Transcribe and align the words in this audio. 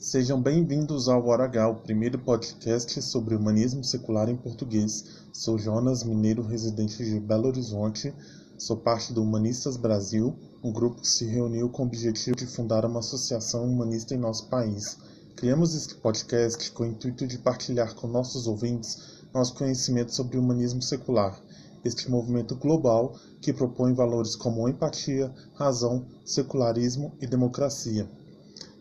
Sejam 0.00 0.40
bem-vindos 0.40 1.10
ao 1.10 1.26
Hora 1.26 1.68
o 1.68 1.74
primeiro 1.74 2.18
podcast 2.18 3.02
sobre 3.02 3.34
humanismo 3.34 3.84
secular 3.84 4.30
em 4.30 4.36
português. 4.36 5.04
Sou 5.30 5.58
Jonas 5.58 6.02
Mineiro, 6.02 6.40
residente 6.40 7.04
de 7.04 7.20
Belo 7.20 7.48
Horizonte. 7.48 8.14
Sou 8.56 8.78
parte 8.78 9.12
do 9.12 9.22
Humanistas 9.22 9.76
Brasil, 9.76 10.34
um 10.64 10.72
grupo 10.72 11.02
que 11.02 11.06
se 11.06 11.26
reuniu 11.26 11.68
com 11.68 11.82
o 11.82 11.86
objetivo 11.86 12.34
de 12.34 12.46
fundar 12.46 12.86
uma 12.86 13.00
associação 13.00 13.62
humanista 13.62 14.14
em 14.14 14.18
nosso 14.18 14.48
país. 14.48 14.96
Criamos 15.36 15.74
este 15.74 15.94
podcast 15.96 16.70
com 16.70 16.84
o 16.84 16.86
intuito 16.86 17.26
de 17.26 17.36
partilhar 17.36 17.94
com 17.94 18.08
nossos 18.08 18.46
ouvintes 18.46 19.20
nosso 19.34 19.52
conhecimento 19.52 20.14
sobre 20.14 20.38
o 20.38 20.40
humanismo 20.40 20.80
secular, 20.80 21.38
este 21.84 22.10
movimento 22.10 22.56
global 22.56 23.14
que 23.38 23.52
propõe 23.52 23.92
valores 23.92 24.34
como 24.34 24.66
empatia, 24.66 25.30
razão, 25.52 26.06
secularismo 26.24 27.12
e 27.20 27.26
democracia. 27.26 28.08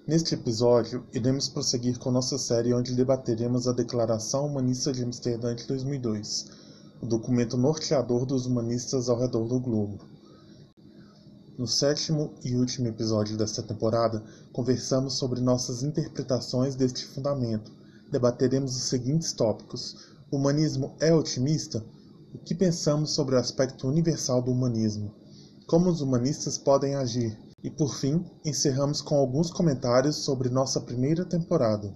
Neste 0.09 0.33
episódio, 0.33 1.05
iremos 1.13 1.47
prosseguir 1.47 1.99
com 1.99 2.09
nossa 2.09 2.35
série 2.39 2.73
onde 2.73 2.95
debateremos 2.95 3.67
a 3.67 3.71
Declaração 3.71 4.47
Humanista 4.47 4.91
de 4.91 5.03
Amsterdã 5.03 5.53
de 5.53 5.67
2002, 5.67 6.47
o 6.99 7.05
documento 7.05 7.55
norteador 7.55 8.25
dos 8.25 8.47
humanistas 8.47 9.07
ao 9.07 9.19
redor 9.19 9.47
do 9.47 9.59
globo. 9.59 9.99
No 11.55 11.67
sétimo 11.67 12.33
e 12.43 12.55
último 12.55 12.87
episódio 12.87 13.37
desta 13.37 13.61
temporada, 13.61 14.23
conversamos 14.51 15.13
sobre 15.13 15.41
nossas 15.41 15.83
interpretações 15.83 16.73
deste 16.73 17.05
fundamento. 17.05 17.71
Debateremos 18.11 18.75
os 18.75 18.89
seguintes 18.89 19.31
tópicos: 19.31 19.95
o 20.31 20.37
humanismo 20.37 20.95
é 20.99 21.13
otimista? 21.13 21.85
O 22.33 22.39
que 22.39 22.55
pensamos 22.55 23.11
sobre 23.11 23.35
o 23.35 23.37
aspecto 23.37 23.87
universal 23.87 24.41
do 24.41 24.51
humanismo? 24.51 25.13
Como 25.67 25.87
os 25.87 26.01
humanistas 26.01 26.57
podem 26.57 26.95
agir? 26.95 27.37
E 27.63 27.69
por 27.69 27.95
fim, 27.95 28.25
encerramos 28.45 29.01
com 29.01 29.15
alguns 29.15 29.51
comentários 29.51 30.15
sobre 30.17 30.49
nossa 30.49 30.79
primeira 30.79 31.25
temporada. 31.25 31.93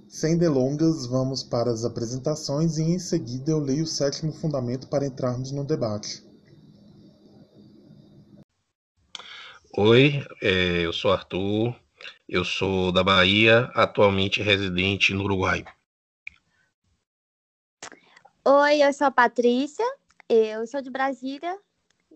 Sem 0.08 0.38
delongas, 0.38 1.06
vamos 1.06 1.44
para 1.44 1.72
as 1.72 1.86
apresentações 1.86 2.78
e 2.78 2.84
em 2.84 3.00
seguida 3.00 3.52
eu 3.52 3.60
leio 3.60 3.84
o 3.84 3.88
sétimo 3.88 4.34
fundamento 4.34 4.88
para 4.88 5.06
entrarmos 5.06 5.52
no 5.52 5.64
debate. 5.64 6.24
Oi, 9.78 10.26
é, 10.42 10.86
eu 10.86 10.92
sou 10.92 11.12
Arthur, 11.12 11.74
eu 12.28 12.44
sou 12.44 12.92
da 12.92 13.04
Bahia, 13.04 13.72
atualmente 13.74 14.42
residente 14.42 15.14
no 15.14 15.24
Uruguai. 15.24 15.64
Oi, 18.52 18.82
eu 18.82 18.92
sou 18.92 19.06
a 19.06 19.12
Patrícia, 19.12 19.86
eu 20.28 20.66
sou 20.66 20.82
de 20.82 20.90
Brasília 20.90 21.56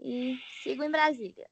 e 0.02 0.34
sigo 0.64 0.82
em 0.82 0.90
Brasília. 0.90 1.46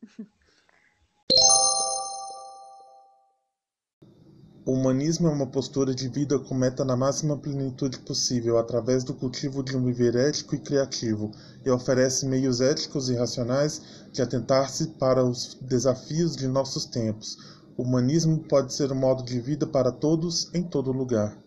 O 4.65 4.71
humanismo 4.71 5.27
é 5.27 5.31
uma 5.31 5.45
postura 5.45 5.93
de 5.93 6.07
vida 6.07 6.39
com 6.39 6.55
meta 6.55 6.83
na 6.83 6.97
máxima 6.97 7.37
plenitude 7.37 7.99
possível 7.99 8.57
através 8.57 9.03
do 9.03 9.13
cultivo 9.13 9.61
de 9.61 9.77
um 9.77 9.85
viver 9.85 10.15
ético 10.15 10.55
e 10.55 10.59
criativo, 10.59 11.31
e 11.63 11.69
oferece 11.69 12.25
meios 12.25 12.59
éticos 12.59 13.07
e 13.07 13.13
racionais 13.13 14.09
de 14.11 14.23
atentar-se 14.23 14.87
para 14.97 15.23
os 15.23 15.59
desafios 15.61 16.35
de 16.35 16.47
nossos 16.47 16.85
tempos. 16.87 17.37
O 17.77 17.83
humanismo 17.83 18.39
pode 18.49 18.73
ser 18.73 18.91
um 18.91 18.95
modo 18.95 19.23
de 19.23 19.39
vida 19.39 19.67
para 19.67 19.91
todos 19.91 20.51
em 20.55 20.63
todo 20.63 20.91
lugar. 20.91 21.37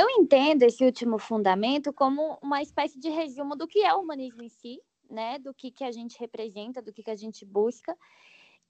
Eu 0.00 0.08
entendo 0.10 0.62
esse 0.62 0.82
último 0.82 1.18
fundamento 1.18 1.92
como 1.92 2.38
uma 2.42 2.62
espécie 2.62 2.98
de 2.98 3.10
resumo 3.10 3.54
do 3.54 3.68
que 3.68 3.80
é 3.80 3.94
o 3.94 4.00
humanismo 4.00 4.42
em 4.42 4.48
si, 4.48 4.80
né? 5.10 5.38
Do 5.38 5.52
que, 5.52 5.70
que 5.70 5.84
a 5.84 5.92
gente 5.92 6.18
representa, 6.18 6.80
do 6.80 6.92
que, 6.92 7.02
que 7.02 7.10
a 7.10 7.16
gente 7.16 7.44
busca. 7.44 7.94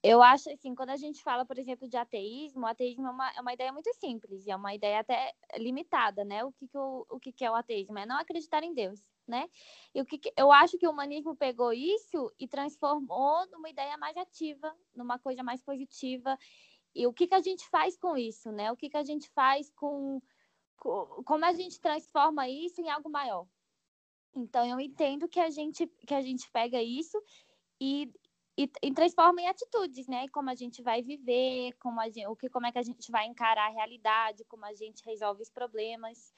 Eu 0.03 0.21
acho 0.21 0.49
assim, 0.51 0.75
quando 0.75 0.89
a 0.89 0.97
gente 0.97 1.23
fala, 1.23 1.45
por 1.45 1.57
exemplo, 1.57 1.87
de 1.87 1.95
ateísmo, 1.95 2.63
o 2.63 2.65
ateísmo 2.65 3.07
é 3.07 3.11
uma, 3.11 3.31
é 3.37 3.41
uma 3.41 3.53
ideia 3.53 3.71
muito 3.71 3.93
simples, 3.93 4.45
é 4.47 4.55
uma 4.55 4.73
ideia 4.73 4.99
até 4.99 5.31
limitada, 5.57 6.25
né? 6.25 6.43
O 6.43 6.51
que, 6.51 6.67
que, 6.67 6.77
o, 6.77 7.05
o 7.09 7.19
que, 7.19 7.31
que 7.31 7.45
é 7.45 7.51
o 7.51 7.55
ateísmo? 7.55 7.97
É 7.97 8.05
não 8.05 8.17
acreditar 8.17 8.63
em 8.63 8.73
Deus, 8.73 8.99
né? 9.25 9.47
E 9.95 10.01
o 10.01 10.05
que, 10.05 10.17
que 10.17 10.33
eu 10.35 10.51
acho 10.51 10.77
que 10.77 10.87
o 10.87 10.91
humanismo 10.91 11.35
pegou 11.35 11.71
isso 11.71 12.29
e 12.37 12.47
transformou 12.47 13.47
numa 13.51 13.69
ideia 13.69 13.95
mais 13.97 14.17
ativa, 14.17 14.75
numa 14.93 15.17
coisa 15.17 15.43
mais 15.43 15.61
positiva. 15.61 16.37
E 16.93 17.07
o 17.07 17.13
que, 17.13 17.27
que 17.27 17.35
a 17.35 17.41
gente 17.41 17.67
faz 17.69 17.95
com 17.95 18.17
isso, 18.17 18.51
né? 18.51 18.71
O 18.71 18.75
que, 18.75 18.89
que 18.89 18.97
a 18.97 19.03
gente 19.03 19.29
faz 19.29 19.71
com. 19.71 20.21
Como 20.81 21.45
a 21.45 21.53
gente 21.53 21.79
transforma 21.79 22.49
isso 22.49 22.81
em 22.81 22.89
algo 22.89 23.09
maior? 23.09 23.45
Então, 24.35 24.65
eu 24.65 24.79
entendo 24.79 25.27
que 25.27 25.39
a 25.39 25.49
gente, 25.49 25.85
que 26.07 26.13
a 26.13 26.21
gente 26.21 26.49
pega 26.51 26.81
isso 26.81 27.21
e, 27.79 28.11
e, 28.57 28.69
e, 28.81 28.93
transforma 28.93 29.41
em 29.41 29.47
atitudes, 29.47 30.07
né? 30.07 30.27
Como 30.29 30.49
a 30.49 30.55
gente 30.55 30.81
vai 30.81 31.03
viver, 31.03 31.73
como, 31.79 31.99
a 31.99 32.09
gente, 32.09 32.25
o 32.27 32.35
que, 32.35 32.49
como 32.49 32.65
é 32.65 32.71
que 32.71 32.79
a 32.79 32.83
gente 32.83 33.11
vai 33.11 33.27
encarar 33.27 33.67
a 33.67 33.73
realidade, 33.73 34.45
como 34.45 34.65
a 34.65 34.73
gente 34.73 35.03
resolve 35.05 35.43
os 35.43 35.49
problemas, 35.49 36.33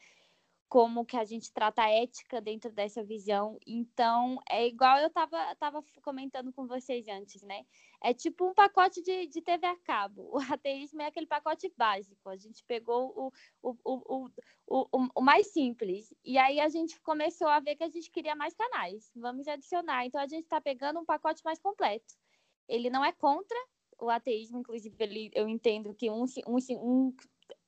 como 0.67 1.05
que 1.05 1.15
a 1.15 1.23
gente 1.23 1.53
trata 1.53 1.83
a 1.83 1.89
ética 1.89 2.41
dentro 2.41 2.71
dessa 2.71 3.03
visão. 3.03 3.59
Então, 3.65 4.39
é 4.49 4.67
igual 4.67 4.97
eu 4.97 5.07
estava 5.07 5.55
tava 5.55 5.83
comentando 6.01 6.51
com 6.51 6.67
vocês 6.67 7.07
antes, 7.07 7.43
né? 7.43 7.63
É 8.03 8.13
tipo 8.13 8.45
um 8.45 8.53
pacote 8.53 9.01
de, 9.01 9.27
de 9.27 9.41
TV 9.41 9.65
a 9.65 9.77
cabo. 9.77 10.29
O 10.33 10.53
ateísmo 10.53 11.01
é 11.01 11.07
aquele 11.07 11.25
pacote 11.25 11.71
básico. 11.77 12.29
A 12.29 12.35
gente 12.35 12.63
pegou 12.65 13.13
o, 13.15 13.31
o, 13.61 13.77
o, 13.83 14.27
o, 14.67 14.87
o, 14.91 15.07
o 15.15 15.21
mais 15.21 15.47
simples. 15.47 16.13
E 16.23 16.37
aí 16.37 16.59
a 16.59 16.67
gente 16.67 16.99
começou 17.01 17.47
a 17.47 17.59
ver 17.59 17.75
que 17.75 17.83
a 17.83 17.89
gente 17.89 18.11
queria 18.11 18.35
mais 18.35 18.53
canais. 18.53 19.09
Vamos 19.15 19.47
adicionar. 19.47 20.05
Então, 20.05 20.19
a 20.19 20.27
gente 20.27 20.43
está 20.43 20.59
pegando 20.59 20.99
um 20.99 21.05
pacote 21.05 21.41
mais 21.45 21.59
completo. 21.59 22.13
Ele 22.67 22.89
não 22.89 23.03
é 23.05 23.13
contra 23.13 23.57
o 23.99 24.09
ateísmo, 24.09 24.59
inclusive 24.59 24.95
ele, 24.99 25.31
eu 25.33 25.47
entendo 25.47 25.93
que 25.93 26.09
um, 26.09 26.25
um, 26.47 26.57
um, 26.71 27.15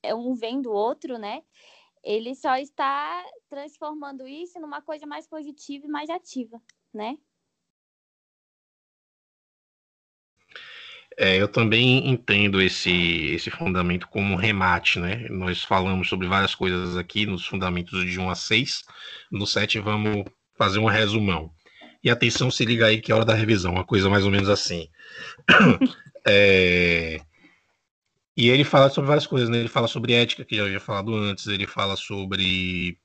é 0.03 0.13
um 0.13 0.33
vem 0.33 0.61
do 0.61 0.71
outro, 0.71 1.17
né? 1.17 1.43
ele 2.05 2.35
só 2.35 2.55
está 2.57 3.25
transformando 3.49 4.27
isso 4.27 4.59
numa 4.59 4.79
coisa 4.79 5.07
mais 5.07 5.27
positiva 5.27 5.87
e 5.87 5.89
mais 5.89 6.07
ativa, 6.07 6.61
né? 6.93 7.17
É, 11.17 11.37
eu 11.37 11.47
também 11.47 12.09
entendo 12.09 12.61
esse, 12.61 12.91
esse 13.27 13.49
fundamento 13.49 14.07
como 14.07 14.33
um 14.33 14.37
remate, 14.37 14.99
né? 14.99 15.27
Nós 15.29 15.63
falamos 15.63 16.09
sobre 16.09 16.27
várias 16.27 16.53
coisas 16.53 16.97
aqui 16.97 17.25
nos 17.25 17.45
fundamentos 17.45 18.05
de 18.05 18.19
1 18.19 18.29
a 18.29 18.35
6. 18.35 18.83
No 19.31 19.47
7 19.47 19.79
vamos 19.79 20.25
fazer 20.57 20.79
um 20.79 20.85
resumão. 20.85 21.51
E 22.03 22.09
atenção, 22.09 22.51
se 22.51 22.65
liga 22.65 22.85
aí 22.85 23.01
que 23.01 23.11
é 23.11 23.15
hora 23.15 23.25
da 23.25 23.33
revisão, 23.33 23.73
uma 23.73 23.85
coisa 23.85 24.09
mais 24.09 24.25
ou 24.25 24.31
menos 24.31 24.49
assim. 24.49 24.89
é, 26.27 27.19
e 28.37 28.49
ele 28.49 28.65
fala 28.65 28.89
sobre 28.89 29.07
várias 29.07 29.25
coisas, 29.25 29.47
né? 29.49 29.57
Ele 29.59 29.69
fala 29.69 29.87
sobre 29.87 30.13
ética, 30.13 30.43
que 30.43 30.57
já 30.57 30.65
havia 30.65 30.79
falado 30.79 31.15
antes, 31.15 31.47
ele 31.47 31.65
fala 31.65 31.95
sobre 31.95 32.97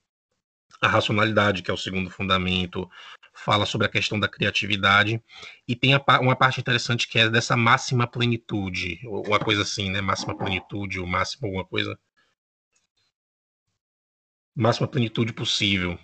a 0.82 0.88
racionalidade, 0.88 1.62
que 1.62 1.70
é 1.70 1.75
o 1.75 1.76
segundo 1.76 2.10
fundamento, 2.10 2.90
fala 3.32 3.65
sobre 3.65 3.87
a 3.87 3.91
questão 3.91 4.19
da 4.19 4.29
criatividade, 4.29 5.23
e 5.67 5.75
tem 5.75 5.94
uma 6.21 6.37
parte 6.37 6.61
interessante 6.61 7.09
que 7.09 7.19
é 7.19 7.29
dessa 7.29 7.56
máxima 7.56 8.06
plenitude, 8.06 9.00
uma 9.05 9.38
coisa 9.38 9.62
assim, 9.62 9.91
né? 9.91 10.00
Máxima 10.00 10.37
plenitude, 10.37 11.00
ou 11.00 11.06
máximo 11.06 11.47
alguma 11.47 11.65
coisa. 11.65 11.99
Máxima 14.55 14.88
plenitude 14.88 15.32
possível. 15.32 15.99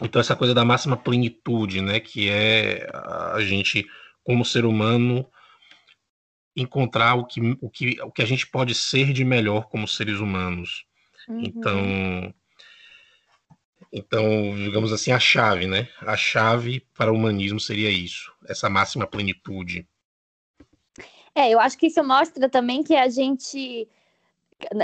Então, 0.00 0.20
essa 0.20 0.36
coisa 0.36 0.54
da 0.54 0.64
máxima 0.64 0.96
plenitude, 0.96 1.80
né? 1.80 1.98
Que 2.00 2.28
é 2.28 2.88
a 3.34 3.40
gente, 3.40 3.86
como 4.22 4.44
ser 4.44 4.64
humano, 4.64 5.28
encontrar 6.54 7.14
o 7.14 7.24
que, 7.24 7.40
o, 7.60 7.70
que, 7.70 8.00
o 8.02 8.12
que 8.12 8.22
a 8.22 8.26
gente 8.26 8.46
pode 8.46 8.74
ser 8.74 9.12
de 9.12 9.24
melhor 9.24 9.68
como 9.68 9.88
seres 9.88 10.18
humanos. 10.18 10.84
Uhum. 11.28 11.42
Então, 11.44 12.34
então, 13.92 14.22
digamos 14.56 14.92
assim, 14.92 15.12
a 15.12 15.18
chave, 15.18 15.66
né? 15.66 15.88
A 16.00 16.16
chave 16.16 16.80
para 16.94 17.12
o 17.12 17.14
humanismo 17.14 17.58
seria 17.58 17.90
isso, 17.90 18.32
essa 18.46 18.68
máxima 18.68 19.06
plenitude. 19.06 19.88
É, 21.34 21.50
eu 21.50 21.60
acho 21.60 21.78
que 21.78 21.86
isso 21.86 22.02
mostra 22.02 22.48
também 22.48 22.82
que 22.82 22.96
a 22.96 23.08
gente 23.08 23.88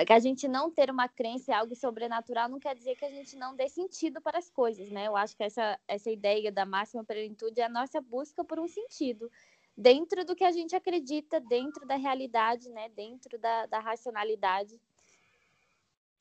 a 0.08 0.18
gente 0.20 0.46
não 0.46 0.70
ter 0.70 0.88
uma 0.88 1.08
crença 1.08 1.50
em 1.50 1.54
algo 1.54 1.74
sobrenatural 1.74 2.48
não 2.48 2.60
quer 2.60 2.76
dizer 2.76 2.94
que 2.94 3.04
a 3.04 3.10
gente 3.10 3.34
não 3.34 3.56
dê 3.56 3.68
sentido 3.68 4.20
para 4.20 4.38
as 4.38 4.48
coisas, 4.48 4.88
né? 4.88 5.08
Eu 5.08 5.16
acho 5.16 5.36
que 5.36 5.42
essa, 5.42 5.76
essa 5.88 6.08
ideia 6.10 6.52
da 6.52 6.64
máxima 6.64 7.02
plenitude 7.02 7.60
é 7.60 7.64
a 7.64 7.68
nossa 7.68 8.00
busca 8.00 8.44
por 8.44 8.60
um 8.60 8.68
sentido 8.68 9.28
dentro 9.76 10.24
do 10.24 10.36
que 10.36 10.44
a 10.44 10.52
gente 10.52 10.76
acredita, 10.76 11.40
dentro 11.40 11.84
da 11.86 11.96
realidade, 11.96 12.68
né? 12.70 12.88
Dentro 12.90 13.36
da, 13.36 13.66
da 13.66 13.80
racionalidade. 13.80 14.80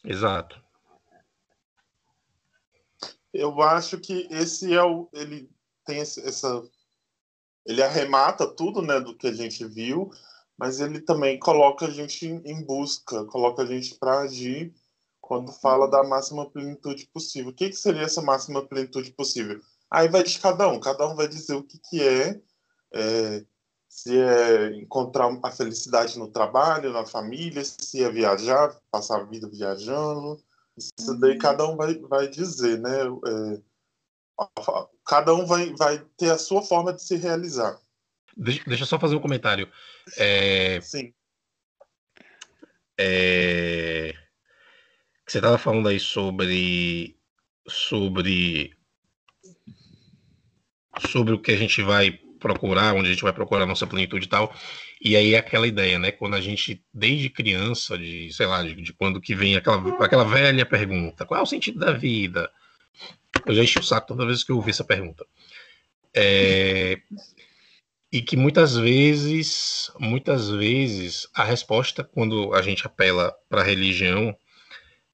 Exato. 0.03 0.59
Eu 3.33 3.61
acho 3.61 3.99
que 3.99 4.27
esse 4.29 4.73
é 4.73 4.83
o. 4.83 5.09
Ele 5.11 5.49
tem 5.85 5.99
essa. 5.99 6.63
Ele 7.65 7.81
arremata 7.81 8.45
tudo, 8.47 8.81
né, 8.81 8.99
do 8.99 9.15
que 9.15 9.27
a 9.27 9.33
gente 9.33 9.65
viu, 9.65 10.11
mas 10.57 10.81
ele 10.81 10.99
também 10.99 11.39
coloca 11.39 11.85
a 11.85 11.89
gente 11.89 12.25
em 12.27 12.63
busca, 12.63 13.23
coloca 13.25 13.63
a 13.63 13.65
gente 13.65 13.95
para 13.95 14.19
agir 14.19 14.73
quando 15.21 15.53
fala 15.53 15.89
da 15.89 16.03
máxima 16.03 16.49
plenitude 16.49 17.07
possível. 17.07 17.51
O 17.51 17.55
que, 17.55 17.69
que 17.69 17.75
seria 17.75 18.01
essa 18.01 18.21
máxima 18.21 18.67
plenitude 18.67 19.11
possível? 19.11 19.61
Aí 19.89 20.09
vai 20.09 20.23
de 20.23 20.37
cada 20.39 20.67
um, 20.67 20.79
cada 20.79 21.07
um 21.07 21.15
vai 21.15 21.27
dizer 21.27 21.55
o 21.55 21.63
que, 21.63 21.79
que 21.89 22.01
é, 22.01 22.41
é 22.93 23.45
se 23.87 24.17
é 24.17 24.75
encontrar 24.75 25.29
a 25.43 25.51
felicidade 25.51 26.17
no 26.17 26.27
trabalho, 26.27 26.91
na 26.91 27.05
família, 27.05 27.63
se 27.63 28.03
é 28.03 28.09
viajar, 28.09 28.75
passar 28.89 29.21
a 29.21 29.23
vida 29.23 29.47
viajando. 29.47 30.43
Isso 30.77 31.19
daí 31.19 31.33
uhum. 31.33 31.39
cada 31.39 31.67
um 31.67 31.75
vai, 31.75 31.95
vai 31.99 32.27
dizer, 32.27 32.79
né? 32.79 32.91
É, 33.27 33.61
cada 35.05 35.33
um 35.33 35.45
vai, 35.45 35.73
vai 35.75 36.03
ter 36.17 36.31
a 36.31 36.37
sua 36.37 36.61
forma 36.61 36.93
de 36.93 37.03
se 37.03 37.15
realizar. 37.15 37.79
Deixa, 38.35 38.63
deixa 38.65 38.83
eu 38.83 38.87
só 38.87 38.99
fazer 38.99 39.15
um 39.15 39.21
comentário. 39.21 39.69
É, 40.17 40.81
Sim. 40.81 41.13
É, 42.97 44.13
você 45.27 45.39
estava 45.39 45.57
falando 45.57 45.87
aí 45.87 45.99
sobre 45.99 47.17
sobre 47.67 48.75
sobre 51.09 51.33
o 51.33 51.41
que 51.41 51.51
a 51.51 51.57
gente 51.57 51.81
vai 51.81 52.11
procurar, 52.39 52.93
onde 52.93 53.07
a 53.07 53.11
gente 53.11 53.23
vai 53.23 53.33
procurar 53.33 53.63
a 53.63 53.67
nossa 53.67 53.87
plenitude 53.87 54.25
e 54.25 54.29
tal. 54.29 54.53
E 55.03 55.17
aí 55.17 55.33
é 55.33 55.37
aquela 55.37 55.67
ideia, 55.67 55.99
né? 55.99 56.13
Quando 56.13 56.35
a 56.35 56.39
gente, 56.39 56.81
desde 56.93 57.29
criança, 57.29 57.97
de, 57.97 58.31
sei 58.31 58.45
lá, 58.45 58.63
de, 58.63 58.73
de 58.73 58.93
quando 58.93 59.19
que 59.19 59.35
vem 59.35 59.57
aquela, 59.57 59.77
aquela 60.01 60.23
velha 60.23 60.65
pergunta, 60.65 61.25
qual 61.25 61.41
é 61.41 61.43
o 61.43 61.45
sentido 61.45 61.77
da 61.77 61.91
vida? 61.91 62.49
Eu 63.45 63.53
já 63.53 63.63
enchi 63.63 63.77
o 63.79 63.83
saco 63.83 64.07
toda 64.07 64.25
vez 64.25 64.45
que 64.45 64.53
eu 64.53 64.55
ouvi 64.55 64.69
essa 64.69 64.85
pergunta. 64.85 65.25
É, 66.15 67.01
e 68.09 68.21
que 68.21 68.37
muitas 68.37 68.77
vezes, 68.77 69.91
muitas 69.99 70.49
vezes, 70.49 71.27
a 71.33 71.43
resposta, 71.43 72.01
quando 72.01 72.53
a 72.53 72.61
gente 72.61 72.87
apela 72.87 73.35
para 73.49 73.59
a 73.59 73.65
religião, 73.65 74.33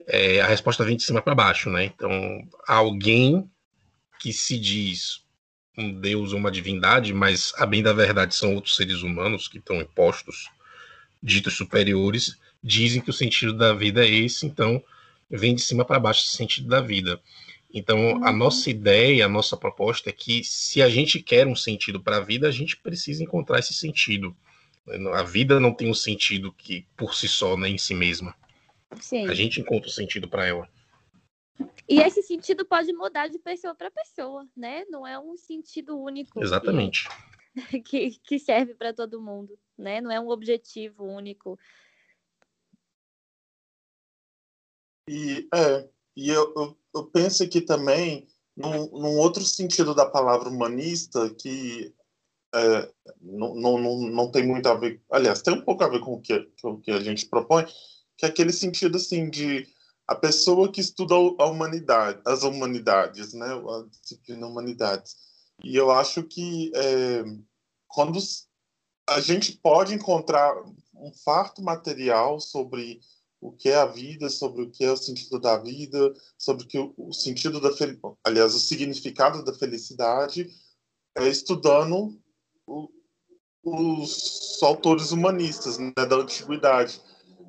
é, 0.06 0.40
a 0.40 0.46
resposta 0.46 0.86
vem 0.86 0.98
de 0.98 1.04
cima 1.04 1.20
para 1.20 1.34
baixo, 1.34 1.68
né? 1.72 1.86
Então, 1.86 2.48
alguém 2.68 3.50
que 4.20 4.32
se 4.32 4.60
diz 4.60 5.24
um 5.80 5.92
deus 5.92 6.34
ou 6.34 6.40
uma 6.40 6.52
divindade, 6.52 7.14
mas 7.14 7.54
a 7.58 7.66
bem 7.66 7.82
da 7.82 7.94
verdade 7.94 8.36
são 8.36 8.56
outros 8.56 8.76
seres 8.76 9.02
humanos 9.02 9.48
que 9.48 9.58
estão 9.58 9.82
impostos, 9.82 10.50
ditos 11.22 11.56
superiores, 11.56 12.38
dizem 12.64 13.02
que 13.02 13.10
o 13.10 13.14
sentido 13.14 13.54
da 13.54 13.74
vida 13.74 14.06
é 14.06 14.10
esse, 14.10 14.46
então 14.46 14.84
vem 15.30 15.56
de 15.56 15.62
cima 15.62 15.86
para 15.86 16.00
baixo 16.00 16.26
esse 16.26 16.36
sentido 16.36 16.68
da 16.68 16.82
vida. 16.82 17.20
Então, 17.72 18.24
a 18.24 18.32
uhum. 18.32 18.38
nossa 18.38 18.70
ideia, 18.70 19.26
a 19.26 19.30
nossa 19.30 19.56
proposta 19.56 20.10
é 20.10 20.14
que 20.14 20.44
se 20.44 20.82
a 20.82 20.90
gente 20.90 21.22
quer 21.22 21.46
um 21.46 21.56
sentido 21.56 22.00
para 22.02 22.18
a 22.18 22.22
vida, 22.22 22.48
a 22.48 22.52
gente 22.52 22.76
precisa 22.76 23.24
encontrar 23.24 23.60
esse 23.60 23.74
sentido. 23.74 24.36
A 25.14 25.22
vida 25.22 25.60
não 25.60 25.72
tem 25.72 25.90
um 25.90 25.94
sentido 25.94 26.52
que 26.52 26.86
por 26.98 27.14
si 27.14 27.28
só, 27.28 27.56
né, 27.56 27.70
em 27.70 27.78
si 27.78 27.94
mesma. 27.94 28.34
Sim. 29.00 29.28
A 29.28 29.36
gente 29.36 29.62
encontra 29.62 29.88
o 29.88 29.92
um 29.92 29.94
sentido 29.94 30.28
para 30.28 30.48
ela. 30.48 30.68
E 31.88 32.00
esse 32.00 32.22
sentido 32.22 32.66
pode 32.66 32.94
mudar 32.94 33.28
de 33.28 33.40
pessoa 33.40 33.76
para 33.76 33.92
pessoa, 33.92 34.48
né? 34.56 34.86
Não 34.90 35.06
é 35.06 35.20
um 35.20 35.36
sentido 35.36 35.98
único. 35.98 36.42
Exatamente. 36.42 37.08
Que, 37.56 37.80
que, 37.82 38.20
que 38.20 38.40
serve 38.40 38.76
para 38.76 38.94
todo 38.94 39.22
mundo, 39.22 39.58
né? 39.78 40.00
Não 40.00 40.12
é 40.12 40.20
um 40.20 40.30
objetivo 40.30 41.04
único. 41.04 41.58
E 45.10 45.48
é, 45.54 45.90
e 46.16 46.30
eu, 46.30 46.54
eu, 46.56 46.78
eu 46.96 47.04
penso 47.06 47.44
aqui 47.44 47.62
também 47.62 48.28
num, 48.56 48.88
num, 48.92 49.18
outro 49.18 49.44
sentido 49.44 49.96
da 49.96 50.06
palavra 50.06 50.50
humanista 50.50 51.34
que 51.36 51.96
é, 52.54 52.92
não, 53.22 53.56
não, 53.56 54.00
não 54.10 54.32
tem 54.32 54.46
muito 54.46 54.68
a 54.68 54.74
ver, 54.76 55.02
aliás, 55.10 55.42
tem 55.42 55.54
um 55.54 55.62
pouco 55.62 55.84
a 55.84 55.88
ver 55.88 56.02
com 56.02 56.14
o 56.14 56.22
que, 56.22 56.52
com 56.62 56.72
o 56.72 56.82
que 56.82 56.92
a 56.92 57.00
gente 57.00 57.26
propõe, 57.28 57.66
que 58.18 58.26
é 58.26 58.28
aquele 58.28 58.52
sentido 58.52 58.98
assim 58.98 59.30
de 59.30 59.66
a 60.10 60.16
pessoa 60.16 60.72
que 60.72 60.82
estuda 60.82 61.14
a 61.14 61.46
humanidade, 61.46 62.20
as 62.26 62.42
humanidades, 62.42 63.32
né, 63.34 63.46
a 63.46 63.86
disciplina 64.02 64.48
humanidades. 64.48 65.16
E 65.64 65.76
eu 65.76 65.92
acho 65.92 66.24
que 66.24 66.72
é, 66.74 67.24
quando 67.88 68.18
a 69.08 69.20
gente 69.20 69.52
pode 69.58 69.94
encontrar 69.94 70.52
um 70.96 71.14
farto 71.24 71.62
material 71.62 72.40
sobre 72.40 73.00
o 73.40 73.52
que 73.52 73.70
é 73.70 73.76
a 73.76 73.86
vida, 73.86 74.30
sobre 74.30 74.64
o 74.64 74.72
que 74.72 74.84
é 74.84 74.92
o 74.92 74.98
sentido 74.98 75.40
da 75.40 75.58
vida, 75.58 76.12
sobre 76.40 76.66
o, 76.66 76.68
que 76.68 76.94
o 76.98 77.14
sentido 77.14 77.62
da 77.62 77.70
aliás, 78.24 78.56
o 78.56 78.60
significado 78.60 79.46
da 79.46 79.54
felicidade, 79.54 80.50
é, 81.20 81.28
estudando 81.28 82.20
o, 82.66 82.90
os 83.64 84.58
autores 84.64 85.12
humanistas 85.12 85.78
né, 85.78 85.94
da 85.94 86.16
antiguidade. 86.16 87.00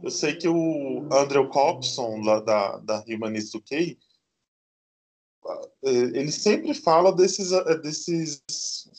Eu 0.02 0.11
sei 0.11 0.37
que 0.37 0.49
o 0.49 1.06
Andrew 1.12 1.49
Copson, 1.49 2.23
lá 2.23 2.41
da, 2.41 2.79
da 2.79 3.05
Humanist 3.06 3.55
UK, 3.56 3.99
é, 5.82 5.91
ele 5.91 6.32
sempre 6.32 6.75
fala 6.75 7.14
desses, 7.14 7.52
é, 7.52 7.76
desses 7.79 8.43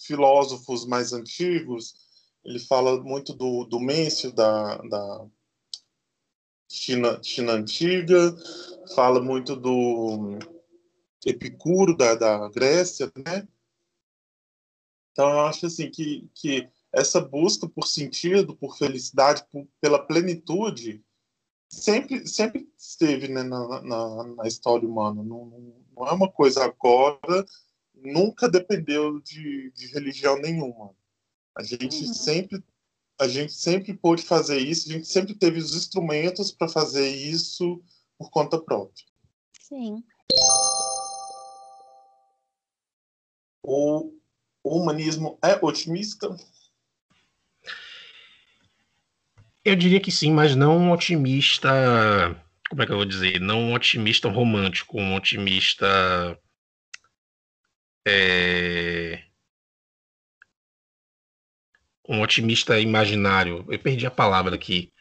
filósofos 0.06 0.86
mais 0.86 1.13
antigos, 1.13 1.95
ele 2.44 2.59
fala 2.59 3.01
muito 3.01 3.33
do, 3.33 3.65
do 3.65 3.80
Mêncio, 3.80 4.31
da, 4.31 4.77
da 4.77 5.27
China, 6.69 7.21
China 7.24 7.53
antiga, 7.53 8.36
fala 8.95 9.21
muito 9.21 9.56
do 9.56 10.39
Epicuro 11.25 11.95
da, 11.95 12.15
da 12.15 12.50
Grécia, 12.50 13.12
né? 13.25 13.48
Então 15.12 15.30
eu 15.30 15.42
acho 15.42 15.65
assim 15.65 15.89
que, 15.92 16.30
que 16.33 16.68
essa 16.93 17.21
busca 17.21 17.67
por 17.67 17.88
sentido, 17.88 18.55
por 18.55 18.77
felicidade, 18.77 19.45
por, 19.51 19.67
pela 19.79 20.05
plenitude, 20.05 21.03
sempre 21.69 22.27
sempre 22.27 22.69
esteve 22.77 23.27
né, 23.27 23.43
na, 23.43 23.81
na, 23.81 24.23
na, 24.35 24.47
história 24.47 24.88
humana. 24.88 25.23
Não, 25.23 25.45
não, 25.95 26.07
é 26.07 26.11
uma 26.11 26.29
coisa 26.29 26.63
agora, 26.65 27.45
nunca 27.95 28.49
dependeu 28.49 29.19
de, 29.21 29.71
de 29.71 29.88
religião 29.88 30.38
nenhuma. 30.38 30.93
A 31.55 31.63
gente 31.63 32.05
uhum. 32.05 32.13
sempre 32.13 32.63
a 33.19 33.27
gente 33.27 33.53
sempre 33.53 33.93
pôde 33.93 34.24
fazer 34.24 34.57
isso, 34.57 34.89
a 34.89 34.93
gente 34.93 35.07
sempre 35.07 35.36
teve 35.36 35.60
os 35.60 35.75
instrumentos 35.75 36.51
para 36.51 36.67
fazer 36.67 37.07
isso 37.07 37.79
por 38.17 38.31
conta 38.31 38.60
própria. 38.60 39.05
Sim. 39.60 40.03
O, 43.63 44.12
o 44.63 44.77
humanismo 44.77 45.38
é 45.43 45.53
otimista? 45.63 46.36
Eu 49.63 49.75
diria 49.75 50.00
que 50.00 50.12
sim, 50.12 50.32
mas 50.32 50.56
não 50.56 50.77
um 50.77 50.91
otimista. 50.91 51.70
Como 52.70 52.82
é 52.82 52.86
que 52.86 52.91
eu 52.91 52.98
vou 52.98 53.06
dizer? 53.06 53.39
Não 53.39 53.60
um 53.60 53.74
otimista 53.74 54.30
romântico, 54.30 55.00
um 55.00 55.15
otimista. 55.15 56.38
É, 58.08 59.24
um 62.12 62.22
otimista 62.22 62.77
imaginário. 62.80 63.65
Eu 63.70 63.80
perdi 63.80 64.06
a 64.06 64.12
palavra 64.12 64.56
aqui. 64.56 64.91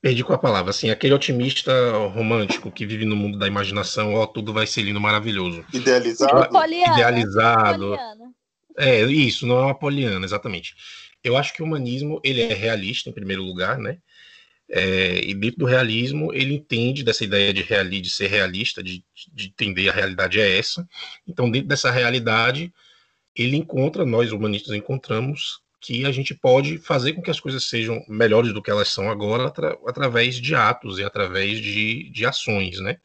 Perdi 0.00 0.22
com 0.22 0.34
a 0.34 0.38
palavra, 0.38 0.70
assim, 0.70 0.90
aquele 0.90 1.14
otimista 1.14 1.72
romântico 2.08 2.70
que 2.70 2.84
vive 2.84 3.06
no 3.06 3.16
mundo 3.16 3.38
da 3.38 3.46
imaginação, 3.46 4.14
ó, 4.14 4.26
tudo 4.26 4.52
vai 4.52 4.66
ser 4.66 4.82
lindo, 4.82 5.00
maravilhoso. 5.00 5.64
Idealizado. 5.72 6.50
Poliana, 6.50 6.94
Idealizado. 6.94 7.88
Poliana. 7.96 8.34
É, 8.76 9.00
isso, 9.02 9.46
não 9.46 9.58
é 9.58 9.64
uma 9.66 9.78
poliana, 9.78 10.26
exatamente. 10.26 10.74
Eu 11.24 11.36
acho 11.36 11.52
que 11.54 11.62
o 11.62 11.64
humanismo, 11.64 12.20
ele 12.22 12.42
é 12.42 12.54
realista, 12.54 13.08
em 13.08 13.12
primeiro 13.12 13.42
lugar, 13.42 13.78
né? 13.78 13.98
É, 14.68 15.20
e 15.24 15.34
dentro 15.34 15.58
do 15.60 15.64
realismo, 15.64 16.32
ele 16.32 16.54
entende 16.54 17.02
dessa 17.02 17.24
ideia 17.24 17.52
de, 17.52 17.62
reali, 17.62 18.00
de 18.00 18.10
ser 18.10 18.28
realista, 18.28 18.82
de, 18.82 19.04
de 19.32 19.46
entender 19.48 19.88
a 19.88 19.92
realidade 19.92 20.40
é 20.40 20.58
essa. 20.58 20.86
Então, 21.26 21.50
dentro 21.50 21.68
dessa 21.68 21.90
realidade, 21.90 22.72
ele 23.34 23.56
encontra, 23.56 24.04
nós 24.04 24.32
humanistas 24.32 24.74
encontramos, 24.74 25.60
que 25.80 26.06
a 26.06 26.12
gente 26.12 26.34
pode 26.34 26.78
fazer 26.78 27.12
com 27.12 27.20
que 27.20 27.30
as 27.30 27.38
coisas 27.38 27.64
sejam 27.64 28.02
melhores 28.08 28.54
do 28.54 28.62
que 28.62 28.70
elas 28.70 28.88
são 28.88 29.10
agora 29.10 29.48
atra 29.48 29.78
através 29.86 30.36
de 30.36 30.54
atos 30.54 30.98
e 30.98 31.04
através 31.04 31.58
de, 31.60 32.08
de 32.08 32.24
ações, 32.24 32.80
né? 32.80 32.98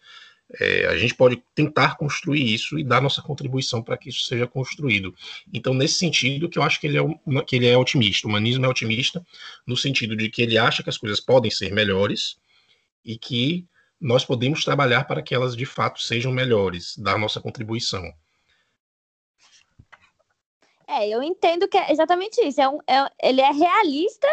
É, 0.60 0.88
a 0.88 0.98
gente 0.98 1.14
pode 1.14 1.44
tentar 1.54 1.96
construir 1.96 2.54
isso 2.54 2.80
e 2.80 2.84
dar 2.84 3.02
nossa 3.02 3.22
contribuição 3.22 3.84
para 3.84 3.98
que 3.98 4.10
isso 4.10 4.24
seja 4.24 4.48
construído. 4.48 5.14
Então, 5.54 5.74
nesse 5.74 5.96
sentido, 5.96 6.50
que 6.50 6.58
eu 6.58 6.64
acho 6.64 6.80
que 6.80 6.88
ele, 6.88 6.98
é, 6.98 7.44
que 7.46 7.56
ele 7.56 7.68
é 7.68 7.78
otimista. 7.78 8.28
O 8.28 8.30
humanismo 8.30 8.66
é 8.66 8.70
otimista 8.70 9.24
no 9.66 9.78
sentido 9.78 10.16
de 10.16 10.30
que 10.30 10.42
ele 10.42 10.58
acha 10.58 10.82
que 10.82 10.90
as 10.90 10.98
coisas 10.98 11.20
podem 11.20 11.52
ser 11.52 11.72
melhores 11.72 12.38
e 13.06 13.18
que 13.18 13.68
nós 14.02 14.26
podemos 14.26 14.64
trabalhar 14.64 15.04
para 15.04 15.22
que 15.22 15.36
elas 15.36 15.56
de 15.56 15.66
fato 15.66 16.02
sejam 16.02 16.32
melhores, 16.32 16.98
dar 16.98 17.20
nossa 17.20 17.40
contribuição. 17.40 18.12
É, 20.88 21.08
eu 21.08 21.22
entendo 21.22 21.68
que 21.68 21.78
é 21.78 21.92
exatamente 21.92 22.42
isso. 22.42 22.60
É 22.60 22.68
um, 22.68 22.80
é, 22.88 23.12
ele 23.22 23.42
é 23.42 23.52
realista, 23.52 24.28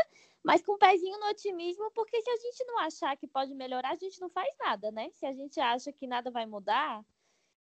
mas 0.47 0.63
com 0.63 0.75
um 0.75 0.79
pezinho 0.79 1.19
no 1.19 1.27
otimismo, 1.27 1.91
porque 1.91 2.23
se 2.23 2.31
a 2.31 2.37
gente 2.37 2.65
não 2.67 2.79
achar 2.79 3.17
que 3.17 3.27
pode 3.27 3.53
melhorar, 3.53 3.91
a 3.91 3.97
gente 3.97 4.21
não 4.21 4.31
faz 4.31 4.49
nada, 4.61 4.93
né? 4.93 5.11
Se 5.11 5.27
a 5.27 5.33
gente 5.35 5.59
acha 5.59 5.93
que 5.93 6.07
nada 6.07 6.31
vai 6.31 6.47
mudar 6.47 7.05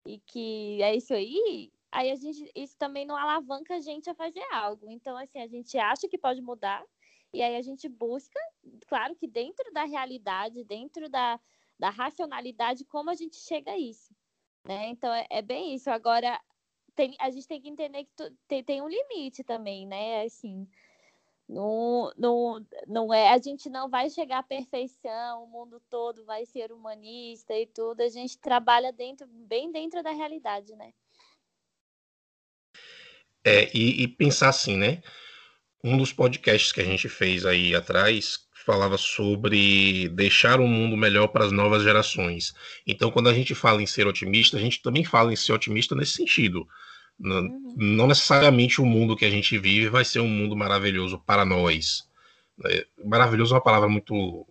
e 0.03 0.19
que 0.19 0.81
é 0.81 0.95
isso 0.95 1.13
aí, 1.13 1.71
aí 1.91 2.09
a 2.09 2.15
gente 2.15 2.51
isso 2.55 2.75
também 2.79 3.05
não 3.05 3.15
alavanca 3.15 3.75
a 3.75 3.79
gente 3.79 4.09
a 4.09 4.15
fazer 4.15 4.41
algo. 4.51 4.89
Então, 4.89 5.15
assim, 5.15 5.39
a 5.39 5.45
gente 5.45 5.77
acha 5.77 6.07
que 6.07 6.17
pode 6.17 6.41
mudar, 6.41 6.83
e 7.31 7.43
aí 7.43 7.55
a 7.55 7.61
gente 7.61 7.87
busca, 7.87 8.39
claro 8.87 9.15
que 9.15 9.27
dentro 9.27 9.71
da 9.71 9.83
realidade, 9.83 10.63
dentro 10.63 11.07
da, 11.07 11.39
da 11.77 11.91
racionalidade, 11.91 12.83
como 12.85 13.11
a 13.11 13.15
gente 13.15 13.35
chega 13.35 13.73
a 13.73 13.77
isso. 13.77 14.11
Né? 14.65 14.87
Então 14.87 15.13
é, 15.13 15.27
é 15.29 15.41
bem 15.43 15.75
isso. 15.75 15.91
Agora, 15.91 16.41
tem, 16.95 17.15
a 17.19 17.29
gente 17.29 17.47
tem 17.47 17.61
que 17.61 17.69
entender 17.69 18.05
que 18.05 18.11
tu, 18.15 18.35
tem, 18.47 18.63
tem 18.63 18.81
um 18.81 18.89
limite 18.89 19.43
também, 19.43 19.85
né? 19.85 20.23
Assim, 20.23 20.67
não, 21.51 22.13
não, 22.17 22.65
não 22.87 23.13
é, 23.13 23.29
a 23.29 23.37
gente 23.37 23.69
não 23.69 23.89
vai 23.89 24.09
chegar 24.09 24.39
à 24.39 24.43
perfeição, 24.43 25.43
o 25.43 25.47
mundo 25.47 25.81
todo 25.89 26.23
vai 26.23 26.45
ser 26.45 26.71
humanista 26.71 27.53
e 27.53 27.67
tudo. 27.67 28.01
A 28.01 28.07
gente 28.07 28.37
trabalha 28.37 28.93
dentro, 28.93 29.27
bem 29.27 29.69
dentro 29.69 30.01
da 30.01 30.11
realidade, 30.11 30.73
né? 30.75 30.93
É, 33.43 33.69
e, 33.75 34.03
e 34.03 34.07
pensar 34.07 34.49
assim, 34.49 34.77
né? 34.77 35.01
Um 35.83 35.97
dos 35.97 36.13
podcasts 36.13 36.71
que 36.71 36.79
a 36.79 36.85
gente 36.85 37.09
fez 37.09 37.45
aí 37.45 37.75
atrás 37.75 38.47
falava 38.65 38.97
sobre 38.97 40.07
deixar 40.09 40.61
um 40.61 40.67
mundo 40.67 40.95
melhor 40.95 41.27
para 41.27 41.43
as 41.43 41.51
novas 41.51 41.83
gerações. 41.83 42.53
Então, 42.87 43.11
quando 43.11 43.27
a 43.27 43.33
gente 43.33 43.53
fala 43.53 43.81
em 43.81 43.87
ser 43.87 44.07
otimista, 44.07 44.55
a 44.55 44.59
gente 44.59 44.81
também 44.81 45.03
fala 45.03 45.33
em 45.33 45.35
ser 45.35 45.51
otimista 45.51 45.95
nesse 45.95 46.13
sentido. 46.13 46.65
Não, 47.21 47.41
uhum. 47.41 47.75
não 47.77 48.07
necessariamente 48.07 48.81
o 48.81 48.85
mundo 48.85 49.15
que 49.15 49.25
a 49.25 49.29
gente 49.29 49.57
vive 49.57 49.89
vai 49.89 50.03
ser 50.03 50.19
um 50.19 50.27
mundo 50.27 50.55
maravilhoso 50.55 51.19
para 51.25 51.45
nós. 51.45 52.09
É, 52.65 52.85
maravilhoso 53.05 53.53
é 53.53 53.57
uma 53.57 53.63
palavra 53.63 53.87
muito 53.87 54.47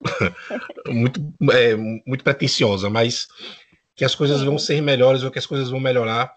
muito 0.88 1.20
é, 1.52 1.74
muito 1.76 2.22
pretensiosa, 2.22 2.88
mas 2.88 3.26
que 3.96 4.04
as 4.04 4.14
coisas 4.14 4.42
vão 4.42 4.58
ser 4.58 4.80
melhores 4.80 5.22
ou 5.22 5.30
que 5.30 5.38
as 5.38 5.46
coisas 5.46 5.70
vão 5.70 5.80
melhorar 5.80 6.32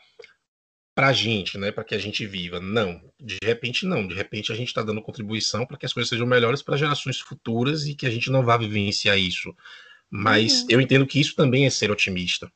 para 0.96 1.08
a 1.08 1.13
gente, 1.13 1.58
né, 1.58 1.72
para 1.72 1.84
que 1.84 1.96
a 1.96 1.98
gente 1.98 2.25
viva. 2.25 2.60
Não, 2.60 3.01
de 3.20 3.38
repente 3.44 3.86
não. 3.86 4.08
De 4.08 4.15
repente 4.15 4.51
a 4.51 4.56
gente 4.56 4.68
está 4.68 4.82
dando 4.82 5.01
contribuição 5.01 5.65
para 5.65 5.77
que 5.77 5.86
as 5.86 5.94
coisas 5.94 6.10
sejam 6.10 6.27
melhores 6.27 6.62
para 6.62 6.77
gerações 6.77 7.20
futuras 7.20 7.86
e 7.86 7.96
que 7.96 8.06
a 8.06 8.10
gente 8.10 8.30
não 8.30 8.44
vá 8.44 8.58
vivenciar 8.58 9.18
isso. 9.18 9.56
Mas 10.10 10.62
uhum. 10.62 10.68
eu 10.70 10.82
entendo 10.82 11.08
que 11.08 11.20
isso 11.20 11.36
também 11.36 11.65
é 11.65 11.70
ser 11.70 11.91
otimista. 11.91 12.51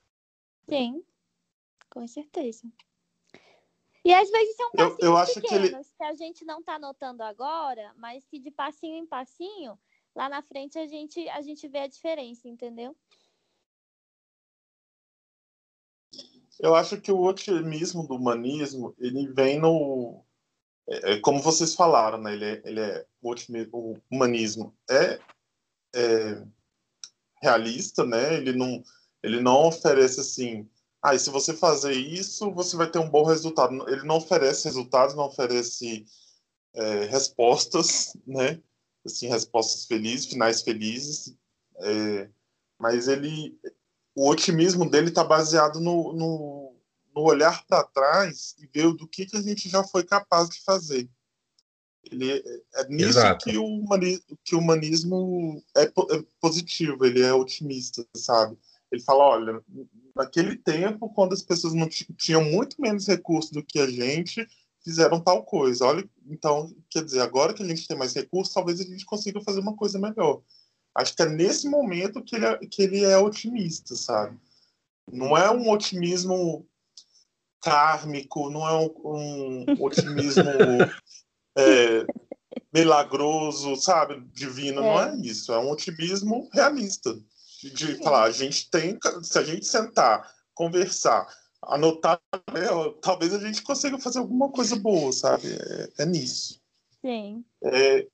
Sim, 0.67 1.01
com 1.89 2.05
certeza. 2.07 2.67
E 4.05 4.13
às 4.13 4.29
vezes 4.29 4.55
são 4.55 4.71
passinhos 4.71 4.99
eu, 5.01 5.07
eu 5.07 5.17
acho 5.17 5.41
pequenos 5.41 5.69
que, 5.69 5.75
ele... 5.75 5.83
que 5.97 6.03
a 6.03 6.13
gente 6.13 6.45
não 6.45 6.59
está 6.59 6.77
notando 6.77 7.23
agora, 7.23 7.91
mas 7.97 8.23
que 8.23 8.37
de 8.37 8.51
passinho 8.51 8.97
em 8.97 9.05
passinho, 9.07 9.79
lá 10.15 10.29
na 10.29 10.43
frente 10.43 10.77
a 10.77 10.85
gente, 10.85 11.27
a 11.29 11.41
gente 11.41 11.67
vê 11.67 11.79
a 11.79 11.87
diferença, 11.87 12.47
entendeu? 12.47 12.95
Eu 16.59 16.75
acho 16.75 17.01
que 17.01 17.11
o 17.11 17.19
otimismo 17.21 18.07
do 18.07 18.15
humanismo, 18.15 18.95
ele 18.99 19.27
vem 19.33 19.59
no... 19.59 20.23
É, 20.87 21.13
é 21.13 21.19
como 21.19 21.41
vocês 21.41 21.73
falaram, 21.73 22.19
né? 22.19 22.33
Ele 22.33 22.45
é, 22.45 22.61
ele 22.63 22.79
é 22.79 23.07
o, 23.19 23.31
otimismo, 23.31 23.71
o 23.73 24.01
humanismo 24.09 24.77
é, 24.87 25.19
é, 25.95 26.45
realista, 27.41 28.05
né? 28.05 28.35
Ele 28.35 28.53
não, 28.53 28.83
ele 29.23 29.41
não 29.41 29.65
oferece, 29.67 30.19
assim... 30.19 30.69
Ah, 31.05 31.13
e 31.13 31.19
se 31.19 31.29
você 31.29 31.53
fazer 31.53 31.93
isso, 31.93 32.51
você 32.51 32.75
vai 32.75 32.89
ter 32.89 32.97
um 32.97 33.07
bom 33.07 33.23
resultado. 33.23 33.87
Ele 33.87 34.01
não 34.07 34.17
oferece 34.17 34.65
resultados, 34.65 35.13
não 35.13 35.25
oferece 35.25 36.03
é, 36.73 37.05
respostas, 37.05 38.17
né? 38.25 38.59
Assim, 39.05 39.27
respostas 39.27 39.85
felizes, 39.85 40.25
finais 40.25 40.63
felizes. 40.63 41.35
É, 41.77 42.27
mas 42.79 43.07
ele 43.07 43.55
o 44.15 44.27
otimismo 44.27 44.89
dele 44.89 45.09
está 45.09 45.23
baseado 45.23 45.79
no, 45.79 46.11
no, 46.13 46.75
no 47.15 47.21
olhar 47.21 47.63
para 47.67 47.83
trás 47.83 48.55
e 48.57 48.65
ver 48.65 48.91
do 48.93 49.07
que, 49.07 49.27
que 49.27 49.37
a 49.37 49.41
gente 49.43 49.69
já 49.69 49.83
foi 49.83 50.03
capaz 50.03 50.49
de 50.49 50.59
fazer. 50.63 51.07
Ele, 52.03 52.31
é, 52.31 52.81
é 52.81 52.87
nisso 52.87 53.19
que 53.43 53.55
o, 53.59 53.63
humanismo, 53.63 54.39
que 54.43 54.55
o 54.55 54.59
humanismo 54.59 55.63
é, 55.77 55.83
é 55.83 56.25
positivo, 56.41 57.05
ele 57.05 57.21
é 57.21 57.31
otimista, 57.31 58.03
sabe? 58.17 58.57
Ele 58.91 59.01
fala, 59.01 59.23
olha, 59.23 59.61
naquele 60.15 60.55
tempo, 60.55 61.09
quando 61.09 61.33
as 61.33 61.41
pessoas 61.41 61.73
não 61.73 61.89
tinham 61.89 62.43
muito 62.43 62.79
menos 62.79 63.07
recursos 63.07 63.51
do 63.51 63.63
que 63.63 63.79
a 63.79 63.87
gente, 63.87 64.47
fizeram 64.83 65.19
tal 65.19 65.43
coisa. 65.43 65.85
Olha, 65.85 66.07
então, 66.27 66.73
quer 66.89 67.03
dizer, 67.03 67.21
agora 67.21 67.53
que 67.53 67.63
a 67.63 67.65
gente 67.65 67.87
tem 67.87 67.97
mais 67.97 68.13
recursos, 68.13 68.53
talvez 68.53 68.79
a 68.79 68.83
gente 68.83 69.05
consiga 69.05 69.41
fazer 69.41 69.59
uma 69.59 69.75
coisa 69.75 69.99
melhor. 69.99 70.41
Acho 70.95 71.15
que 71.15 71.23
é 71.23 71.25
nesse 71.25 71.67
momento 71.67 72.23
que 72.23 72.35
ele 72.35 72.45
é, 72.45 72.57
que 72.57 72.81
ele 72.83 73.03
é 73.03 73.17
otimista, 73.17 73.95
sabe? 73.95 74.37
Não 75.11 75.35
é 75.35 75.51
um 75.51 75.69
otimismo 75.69 76.65
kármico, 77.61 78.49
não 78.49 78.67
é 78.67 78.73
um, 78.73 79.65
um 79.67 79.83
otimismo 79.83 80.43
é, 81.57 82.05
milagroso, 82.73 83.75
sabe? 83.75 84.21
Divino, 84.31 84.81
é. 84.81 84.83
não 84.83 85.01
é 85.01 85.15
isso. 85.17 85.51
É 85.51 85.59
um 85.59 85.71
otimismo 85.71 86.47
realista. 86.53 87.17
De, 87.71 87.95
falar, 88.03 88.23
a 88.23 88.31
gente 88.31 88.69
tem, 88.69 88.97
se 89.21 89.37
a 89.37 89.43
gente 89.43 89.65
sentar, 89.65 90.31
conversar, 90.53 91.27
anotar, 91.63 92.21
né, 92.53 92.67
talvez 93.01 93.33
a 93.33 93.39
gente 93.39 93.63
consiga 93.63 93.97
fazer 93.99 94.19
alguma 94.19 94.51
coisa 94.51 94.75
boa, 94.75 95.11
sabe? 95.11 95.47
É, 95.47 96.03
é 96.03 96.05
nisso. 96.05 96.61
Sim. 97.01 97.43
É, 97.63 98.07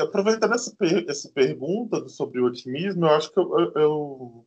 aproveitando 0.00 0.54
essa, 0.54 0.74
essa 1.08 1.28
pergunta 1.30 2.08
sobre 2.08 2.40
o 2.40 2.46
otimismo, 2.46 3.06
eu 3.06 3.10
acho 3.10 3.32
que 3.32 3.38
eu, 3.38 3.58
eu, 3.58 3.72
eu 3.76 4.46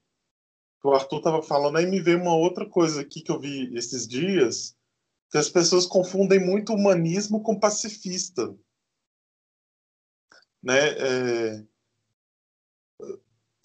o 0.83 0.93
Arthur 0.93 1.17
estava 1.17 1.43
falando, 1.43 1.77
aí 1.77 1.85
me 1.85 2.01
veio 2.01 2.19
uma 2.19 2.35
outra 2.35 2.67
coisa 2.67 3.01
aqui 3.01 3.21
que 3.21 3.31
eu 3.31 3.39
vi 3.39 3.71
esses 3.75 4.07
dias, 4.07 4.75
que 5.29 5.37
as 5.37 5.49
pessoas 5.49 5.85
confundem 5.85 6.39
muito 6.39 6.73
humanismo 6.73 7.41
com 7.43 7.59
pacifista. 7.59 8.55
Né? 10.61 10.89
É, 10.89 11.65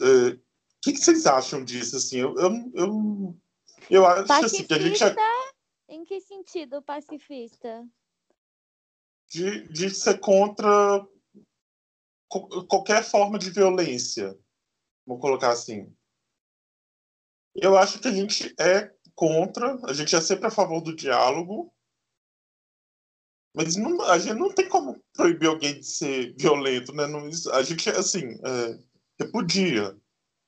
é, 0.03 0.39
que, 0.87 0.93
que, 0.93 1.01
vocês 1.01 1.27
acham 1.27 1.65
disso? 1.65 1.97
Assim, 1.97 2.19
eu, 2.19 2.35
eu, 2.37 2.51
eu, 2.75 3.41
eu 3.91 4.07
acho 4.07 4.27
pacifista, 4.27 4.47
assim, 4.47 4.67
que 4.67 4.75
a 4.75 4.79
gente. 4.79 5.21
Em 5.89 6.05
que 6.05 6.21
sentido 6.21 6.83
pacifista? 6.83 7.85
De, 9.29 9.69
de 9.69 9.91
ser 9.91 10.21
contra 10.21 11.05
qualquer 12.69 13.03
forma 13.03 13.39
de 13.39 13.51
violência, 13.51 14.39
vou 15.05 15.19
colocar 15.19 15.51
assim. 15.51 15.93
Eu 17.55 17.77
acho 17.77 17.99
que 17.99 18.07
a 18.07 18.13
gente 18.13 18.55
é 18.61 18.93
contra, 19.15 19.75
a 19.89 19.93
gente 19.93 20.15
é 20.15 20.21
sempre 20.21 20.47
a 20.47 20.51
favor 20.51 20.81
do 20.81 20.95
diálogo, 20.95 21.73
mas 23.55 23.75
não, 23.75 24.03
a 24.03 24.19
gente 24.19 24.39
não 24.39 24.53
tem 24.53 24.69
como 24.69 25.03
proibir 25.15 25.49
alguém 25.49 25.81
de 25.81 25.87
ser 25.87 26.37
violento, 26.37 26.93
né? 26.93 27.07
Não, 27.07 27.29
a 27.53 27.63
gente, 27.63 27.89
assim, 27.91 28.39
é, 28.45 28.79
repudia 29.19 29.97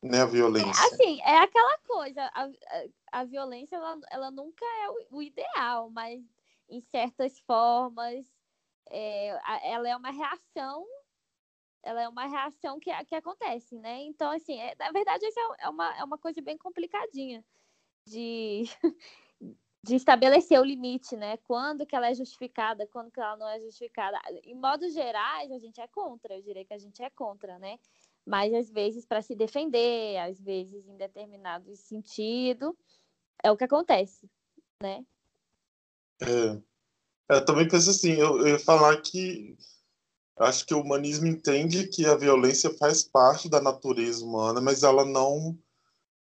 né, 0.02 0.22
a 0.22 0.26
violência. 0.26 0.84
Assim, 0.86 1.20
é 1.22 1.38
aquela 1.38 1.78
coisa, 1.78 2.22
a, 2.34 2.44
a, 2.44 3.20
a 3.20 3.24
violência, 3.24 3.76
ela, 3.76 3.98
ela 4.10 4.30
nunca 4.30 4.64
é 4.64 4.90
o, 4.90 5.18
o, 5.18 5.22
ideal, 5.22 5.90
mas 5.90 6.22
em 6.68 6.80
certas 6.80 7.38
formas, 7.40 8.26
é, 8.90 9.28
ela 9.64 9.88
é 9.88 9.96
uma 9.96 10.10
reação 10.10 10.86
ela 11.82 12.02
é 12.02 12.08
uma 12.08 12.26
reação 12.26 12.78
que, 12.78 12.90
que 13.04 13.14
acontece, 13.14 13.78
né? 13.78 14.02
Então, 14.02 14.30
assim, 14.30 14.60
é, 14.60 14.74
na 14.78 14.90
verdade, 14.90 15.24
isso 15.24 15.38
é, 15.38 15.64
é 15.64 15.68
uma, 15.68 15.96
é 15.96 16.04
uma 16.04 16.18
coisa 16.18 16.42
bem 16.42 16.58
complicadinha 16.58 17.42
de, 18.06 18.64
de 19.82 19.94
estabelecer 19.94 20.60
o 20.60 20.64
limite, 20.64 21.16
né? 21.16 21.36
Quando 21.38 21.86
que 21.86 21.94
ela 21.94 22.10
é 22.10 22.14
justificada, 22.14 22.86
quando 22.86 23.10
que 23.10 23.20
ela 23.20 23.36
não 23.36 23.48
é 23.48 23.60
justificada. 23.60 24.18
Em 24.44 24.54
modos 24.54 24.92
gerais, 24.92 25.50
a 25.50 25.58
gente 25.58 25.80
é 25.80 25.86
contra, 25.86 26.34
eu 26.34 26.42
diria 26.42 26.64
que 26.64 26.74
a 26.74 26.78
gente 26.78 27.02
é 27.02 27.10
contra, 27.10 27.58
né? 27.58 27.78
Mas 28.28 28.52
às 28.52 28.70
vezes 28.70 29.06
para 29.06 29.22
se 29.22 29.34
defender, 29.34 30.18
às 30.18 30.40
vezes 30.40 30.86
em 30.86 30.96
determinado 30.96 31.74
sentido, 31.74 32.76
é 33.42 33.50
o 33.50 33.56
que 33.56 33.64
acontece, 33.64 34.28
né? 34.82 35.04
É, 36.20 36.60
eu 37.30 37.44
também 37.44 37.68
penso 37.68 37.90
assim, 37.90 38.12
eu, 38.12 38.38
eu 38.40 38.48
ia 38.48 38.58
falar 38.58 39.00
que 39.00 39.56
Acho 40.38 40.64
que 40.64 40.74
o 40.74 40.80
humanismo 40.80 41.26
entende 41.26 41.88
que 41.88 42.06
a 42.06 42.14
violência 42.14 42.72
faz 42.74 43.02
parte 43.02 43.48
da 43.48 43.60
natureza 43.60 44.24
humana, 44.24 44.60
mas 44.60 44.82
ela 44.82 45.04
não 45.04 45.58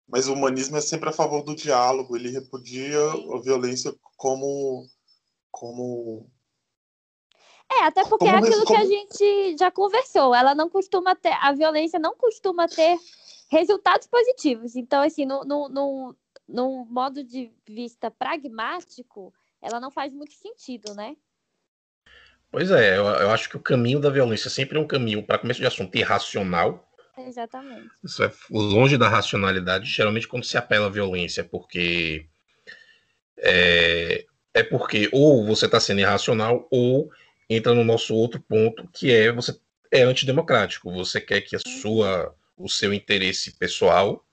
mas 0.07 0.27
o 0.27 0.33
humanismo 0.33 0.75
é 0.75 0.81
sempre 0.81 1.07
a 1.07 1.13
favor 1.13 1.41
do 1.41 1.55
diálogo, 1.55 2.17
ele 2.17 2.31
repudia 2.31 2.99
a 2.99 3.39
violência 3.41 3.95
como 4.17 4.89
como 5.51 6.29
é, 7.79 7.85
até 7.85 8.03
porque 8.03 8.25
como, 8.25 8.35
é 8.35 8.39
aquilo 8.39 8.65
como... 8.65 8.67
que 8.67 8.75
a 8.75 8.85
gente 8.85 9.57
já 9.57 9.71
conversou, 9.71 10.35
ela 10.35 10.53
não 10.53 10.69
costuma 10.69 11.15
ter, 11.15 11.33
a 11.41 11.53
violência 11.53 11.97
não 11.97 12.15
costuma 12.15 12.67
ter 12.67 12.97
resultados 13.49 14.07
positivos. 14.07 14.75
Então, 14.75 15.01
assim, 15.01 15.25
no, 15.25 15.43
no, 15.43 15.69
no, 15.69 16.15
no 16.47 16.85
modo 16.85 17.23
de 17.23 17.51
vista 17.67 18.11
pragmático, 18.11 19.33
ela 19.61 19.79
não 19.79 19.91
faz 19.91 20.13
muito 20.13 20.33
sentido, 20.33 20.93
né? 20.93 21.15
Pois 22.51 22.69
é, 22.69 22.97
eu, 22.97 23.05
eu 23.05 23.31
acho 23.31 23.49
que 23.49 23.55
o 23.55 23.61
caminho 23.61 23.99
da 23.99 24.09
violência 24.09 24.49
sempre 24.49 24.77
é 24.77 24.81
um 24.81 24.87
caminho, 24.87 25.23
para 25.23 25.39
começo 25.39 25.61
de 25.61 25.65
assunto, 25.65 25.95
irracional. 25.95 26.85
Exatamente. 27.17 27.89
Isso 28.03 28.23
é 28.23 28.31
longe 28.49 28.97
da 28.97 29.07
racionalidade. 29.07 29.85
Geralmente, 29.85 30.27
quando 30.27 30.43
se 30.43 30.57
apela 30.57 30.87
à 30.87 30.89
violência, 30.89 31.41
é 31.41 31.43
porque. 31.43 32.27
É, 33.37 34.25
é 34.53 34.63
porque 34.63 35.09
ou 35.13 35.45
você 35.45 35.65
está 35.65 35.79
sendo 35.79 36.01
irracional, 36.01 36.67
ou 36.69 37.09
entra 37.55 37.73
no 37.73 37.83
nosso 37.83 38.15
outro 38.15 38.39
ponto, 38.41 38.87
que 38.93 39.11
é 39.11 39.31
você 39.31 39.59
é 39.91 40.03
antidemocrático. 40.03 40.91
Você 40.93 41.19
quer 41.19 41.41
que 41.41 41.55
a 41.55 41.59
sua, 41.59 42.33
o 42.57 42.69
seu 42.69 42.93
interesse 42.93 43.51
pessoal, 43.57 44.25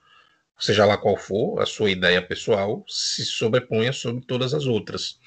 seja 0.58 0.84
lá 0.84 0.96
qual 0.96 1.16
for, 1.16 1.60
a 1.60 1.66
sua 1.66 1.90
ideia 1.90 2.22
pessoal, 2.22 2.84
se 2.86 3.24
sobreponha 3.24 3.92
sobre 3.92 4.24
todas 4.24 4.54
as 4.54 4.66
outras. 4.66 5.18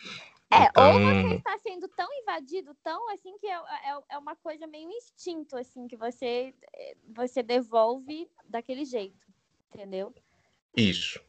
É, 0.50 0.63
então... 0.63 0.93
ou 0.93 1.29
você 1.29 1.36
está 1.36 1.57
sendo 1.60 1.88
tão 1.89 2.07
invadido, 2.21 2.75
tão 2.83 3.10
assim, 3.12 3.38
que 3.38 3.48
é, 3.48 3.55
é, 3.55 4.00
é, 4.12 4.17
uma 4.17 4.36
coisa 4.36 4.67
meio 4.67 4.89
instinto, 4.89 5.55
assim, 5.57 5.88
que 5.88 5.95
você, 5.95 6.53
você 7.13 7.43
devolve 7.43 8.29
daquele 8.48 8.86
jeito, 8.86 9.25
entendeu? 9.74 10.13
Isso, 10.75 11.21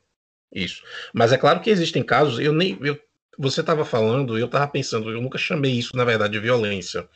isso. 0.52 0.84
Mas 1.12 1.32
é 1.32 1.38
claro 1.38 1.60
que 1.60 1.70
existem 1.70 2.02
casos, 2.02 2.38
eu 2.38 2.52
nem. 2.52 2.78
Eu, 2.82 2.98
você 3.38 3.60
estava 3.60 3.84
falando, 3.84 4.38
eu 4.38 4.46
estava 4.46 4.66
pensando, 4.68 5.10
eu 5.10 5.20
nunca 5.20 5.38
chamei 5.38 5.72
isso, 5.72 5.96
na 5.96 6.04
verdade, 6.04 6.32
de 6.32 6.40
violência. 6.40 7.08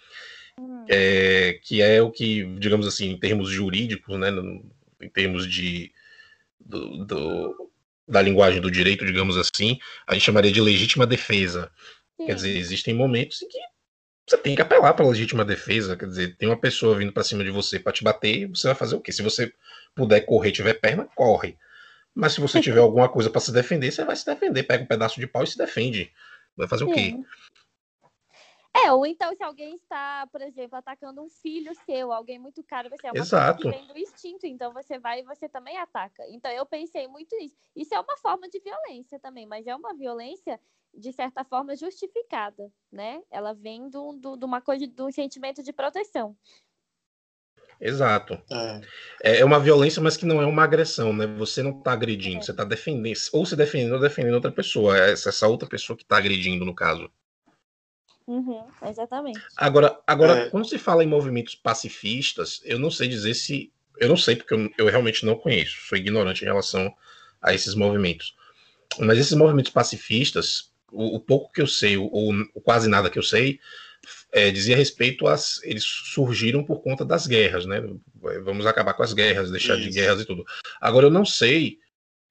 Hum. 0.58 0.84
É, 0.88 1.58
que 1.62 1.82
é 1.82 2.00
o 2.00 2.10
que, 2.10 2.44
digamos 2.58 2.86
assim, 2.86 3.10
em 3.10 3.18
termos 3.18 3.50
jurídicos, 3.50 4.18
né, 4.18 4.30
em 5.00 5.08
termos 5.08 5.50
de. 5.50 5.92
Do, 6.58 7.04
do, 7.04 7.70
da 8.08 8.22
linguagem 8.22 8.60
do 8.60 8.70
direito, 8.70 9.04
digamos 9.04 9.36
assim, 9.36 9.78
a 10.06 10.14
gente 10.14 10.24
chamaria 10.24 10.50
de 10.50 10.60
legítima 10.60 11.06
defesa. 11.06 11.70
Sim. 12.16 12.26
Quer 12.26 12.34
dizer, 12.34 12.56
existem 12.56 12.94
momentos 12.94 13.42
em 13.42 13.48
que 13.48 13.58
você 14.26 14.38
tem 14.38 14.56
que 14.56 14.62
apelar 14.62 14.92
para 14.94 15.04
a 15.04 15.08
legítima 15.08 15.44
defesa. 15.44 15.96
Quer 15.96 16.06
dizer, 16.06 16.36
tem 16.36 16.48
uma 16.48 16.58
pessoa 16.58 16.96
vindo 16.96 17.12
para 17.12 17.22
cima 17.22 17.44
de 17.44 17.50
você 17.50 17.78
para 17.78 17.92
te 17.92 18.02
bater, 18.02 18.48
você 18.48 18.68
vai 18.68 18.74
fazer 18.74 18.96
o 18.96 19.00
quê? 19.00 19.12
Se 19.12 19.22
você 19.22 19.52
puder 19.94 20.20
correr, 20.22 20.52
tiver 20.52 20.74
perna, 20.74 21.08
corre. 21.14 21.56
Mas 22.16 22.32
se 22.32 22.40
você 22.40 22.62
tiver 22.62 22.80
alguma 22.80 23.10
coisa 23.10 23.28
para 23.28 23.42
se 23.42 23.52
defender, 23.52 23.92
você 23.92 24.02
vai 24.02 24.16
se 24.16 24.24
defender. 24.24 24.62
Pega 24.62 24.82
um 24.82 24.86
pedaço 24.86 25.20
de 25.20 25.26
pau 25.26 25.44
e 25.44 25.46
se 25.46 25.58
defende. 25.58 26.10
Vai 26.56 26.66
fazer 26.66 26.86
Sim. 26.86 26.90
o 26.90 26.94
quê? 26.94 27.14
É, 28.74 28.90
ou 28.90 29.04
então 29.04 29.34
se 29.34 29.42
alguém 29.42 29.74
está, 29.76 30.26
por 30.28 30.40
exemplo, 30.40 30.78
atacando 30.78 31.22
um 31.22 31.28
filho 31.28 31.74
seu, 31.84 32.12
alguém 32.12 32.38
muito 32.38 32.62
caro, 32.62 32.88
você 32.88 33.06
é 33.06 33.12
uma 33.12 33.18
Exato. 33.18 33.62
coisa 33.62 33.78
que 33.78 33.84
vem 33.84 33.92
do 33.92 33.98
instinto, 33.98 34.46
então 34.46 34.72
você 34.72 34.98
vai 34.98 35.20
e 35.20 35.24
você 35.24 35.46
também 35.46 35.76
ataca. 35.76 36.24
Então 36.28 36.50
eu 36.50 36.64
pensei 36.64 37.06
muito 37.06 37.36
nisso. 37.36 37.54
Isso 37.74 37.94
é 37.94 38.00
uma 38.00 38.16
forma 38.16 38.48
de 38.48 38.60
violência 38.60 39.18
também, 39.18 39.46
mas 39.46 39.66
é 39.66 39.74
uma 39.76 39.94
violência 39.94 40.58
de 40.96 41.12
certa 41.12 41.44
forma, 41.44 41.76
justificada, 41.76 42.72
né? 42.90 43.22
Ela 43.30 43.52
vem 43.52 43.88
do, 43.88 44.12
do, 44.14 44.36
de 44.36 44.44
uma 44.44 44.60
coisa, 44.60 44.86
do 44.86 45.12
sentimento 45.12 45.62
de 45.62 45.72
proteção. 45.72 46.36
Exato. 47.80 48.38
É. 49.22 49.40
é 49.40 49.44
uma 49.44 49.60
violência, 49.60 50.00
mas 50.00 50.16
que 50.16 50.24
não 50.24 50.40
é 50.40 50.46
uma 50.46 50.64
agressão, 50.64 51.12
né? 51.12 51.26
Você 51.26 51.62
não 51.62 51.78
está 51.78 51.92
agredindo, 51.92 52.38
é. 52.38 52.42
você 52.42 52.50
está 52.50 52.64
defendendo, 52.64 53.16
ou 53.32 53.44
se 53.44 53.54
defendendo 53.54 53.94
ou 53.94 54.00
defendendo 54.00 54.34
outra 54.34 54.50
pessoa. 54.50 54.96
É 54.96 55.12
essa 55.12 55.46
outra 55.46 55.68
pessoa 55.68 55.96
que 55.96 56.02
está 56.02 56.16
agredindo, 56.16 56.64
no 56.64 56.74
caso. 56.74 57.10
Uhum, 58.26 58.64
exatamente. 58.88 59.40
Agora, 59.56 59.98
agora 60.06 60.32
é. 60.32 60.50
quando 60.50 60.68
se 60.68 60.78
fala 60.78 61.04
em 61.04 61.06
movimentos 61.06 61.54
pacifistas, 61.54 62.60
eu 62.64 62.78
não 62.78 62.90
sei 62.90 63.08
dizer 63.08 63.34
se. 63.34 63.72
Eu 63.98 64.08
não 64.08 64.16
sei, 64.16 64.36
porque 64.36 64.52
eu, 64.52 64.70
eu 64.76 64.86
realmente 64.86 65.24
não 65.24 65.36
conheço, 65.36 65.78
sou 65.86 65.96
ignorante 65.96 66.42
em 66.42 66.46
relação 66.46 66.94
a 67.40 67.54
esses 67.54 67.74
movimentos. 67.74 68.34
Mas 68.98 69.18
esses 69.18 69.32
movimentos 69.32 69.72
pacifistas, 69.72 70.70
o, 70.92 71.16
o 71.16 71.20
pouco 71.20 71.52
que 71.52 71.62
eu 71.62 71.66
sei, 71.66 71.96
ou, 71.96 72.10
ou, 72.12 72.60
quase 72.62 72.88
nada 72.88 73.10
que 73.10 73.18
eu 73.18 73.22
sei, 73.22 73.60
é, 74.32 74.50
dizia 74.50 74.76
respeito 74.76 75.26
às. 75.26 75.62
Eles 75.62 75.84
surgiram 75.84 76.64
por 76.64 76.80
conta 76.82 77.04
das 77.04 77.26
guerras, 77.26 77.66
né? 77.66 77.82
Vamos 78.44 78.66
acabar 78.66 78.94
com 78.94 79.02
as 79.02 79.12
guerras, 79.12 79.50
deixar 79.50 79.74
Isso. 79.78 79.88
de 79.88 79.94
guerras 79.94 80.20
e 80.20 80.24
tudo. 80.24 80.44
Agora, 80.80 81.06
eu 81.06 81.10
não 81.10 81.24
sei 81.24 81.78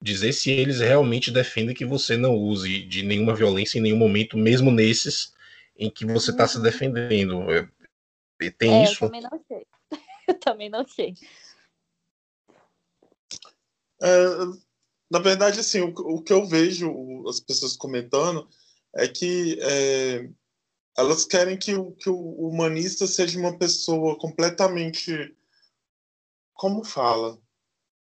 dizer 0.01 0.33
se 0.33 0.51
eles 0.51 0.79
realmente 0.79 1.31
defendem 1.31 1.75
que 1.75 1.85
você 1.85 2.15
não 2.17 2.35
use 2.35 2.83
de 2.83 3.01
nenhuma 3.03 3.33
violência 3.33 3.79
em 3.79 3.81
nenhum 3.81 3.97
momento, 3.97 4.37
mesmo 4.37 4.71
nesses 4.71 5.33
em 5.77 5.89
que 5.89 6.05
você 6.05 6.31
está 6.31 6.47
se 6.47 6.57
uhum. 6.57 6.63
defendendo. 6.63 7.51
É, 7.51 7.67
tem 8.51 8.81
é, 8.81 8.83
isso? 8.83 9.05
Eu 9.05 9.09
também 9.09 9.21
não 9.21 9.43
sei. 9.47 9.67
eu 10.27 10.39
também 10.39 10.69
não 10.69 10.87
sei. 10.87 11.13
É, 14.01 14.07
na 15.09 15.19
verdade, 15.19 15.59
assim, 15.59 15.81
o, 15.81 15.89
o, 15.89 16.21
que 16.21 16.33
eu 16.33 16.45
vejo 16.45 17.27
as 17.27 17.39
pessoas 17.39 17.75
comentando 17.75 18.47
é 18.95 19.07
que 19.07 19.57
é, 19.61 20.29
elas 20.97 21.25
querem 21.25 21.57
que 21.57 21.75
o, 21.75 21.91
que 21.91 22.09
o 22.09 22.47
humanista 22.47 23.05
seja 23.05 23.39
uma 23.39 23.57
pessoa 23.57 24.17
completamente. 24.17 25.35
Como 26.53 26.83
fala? 26.83 27.37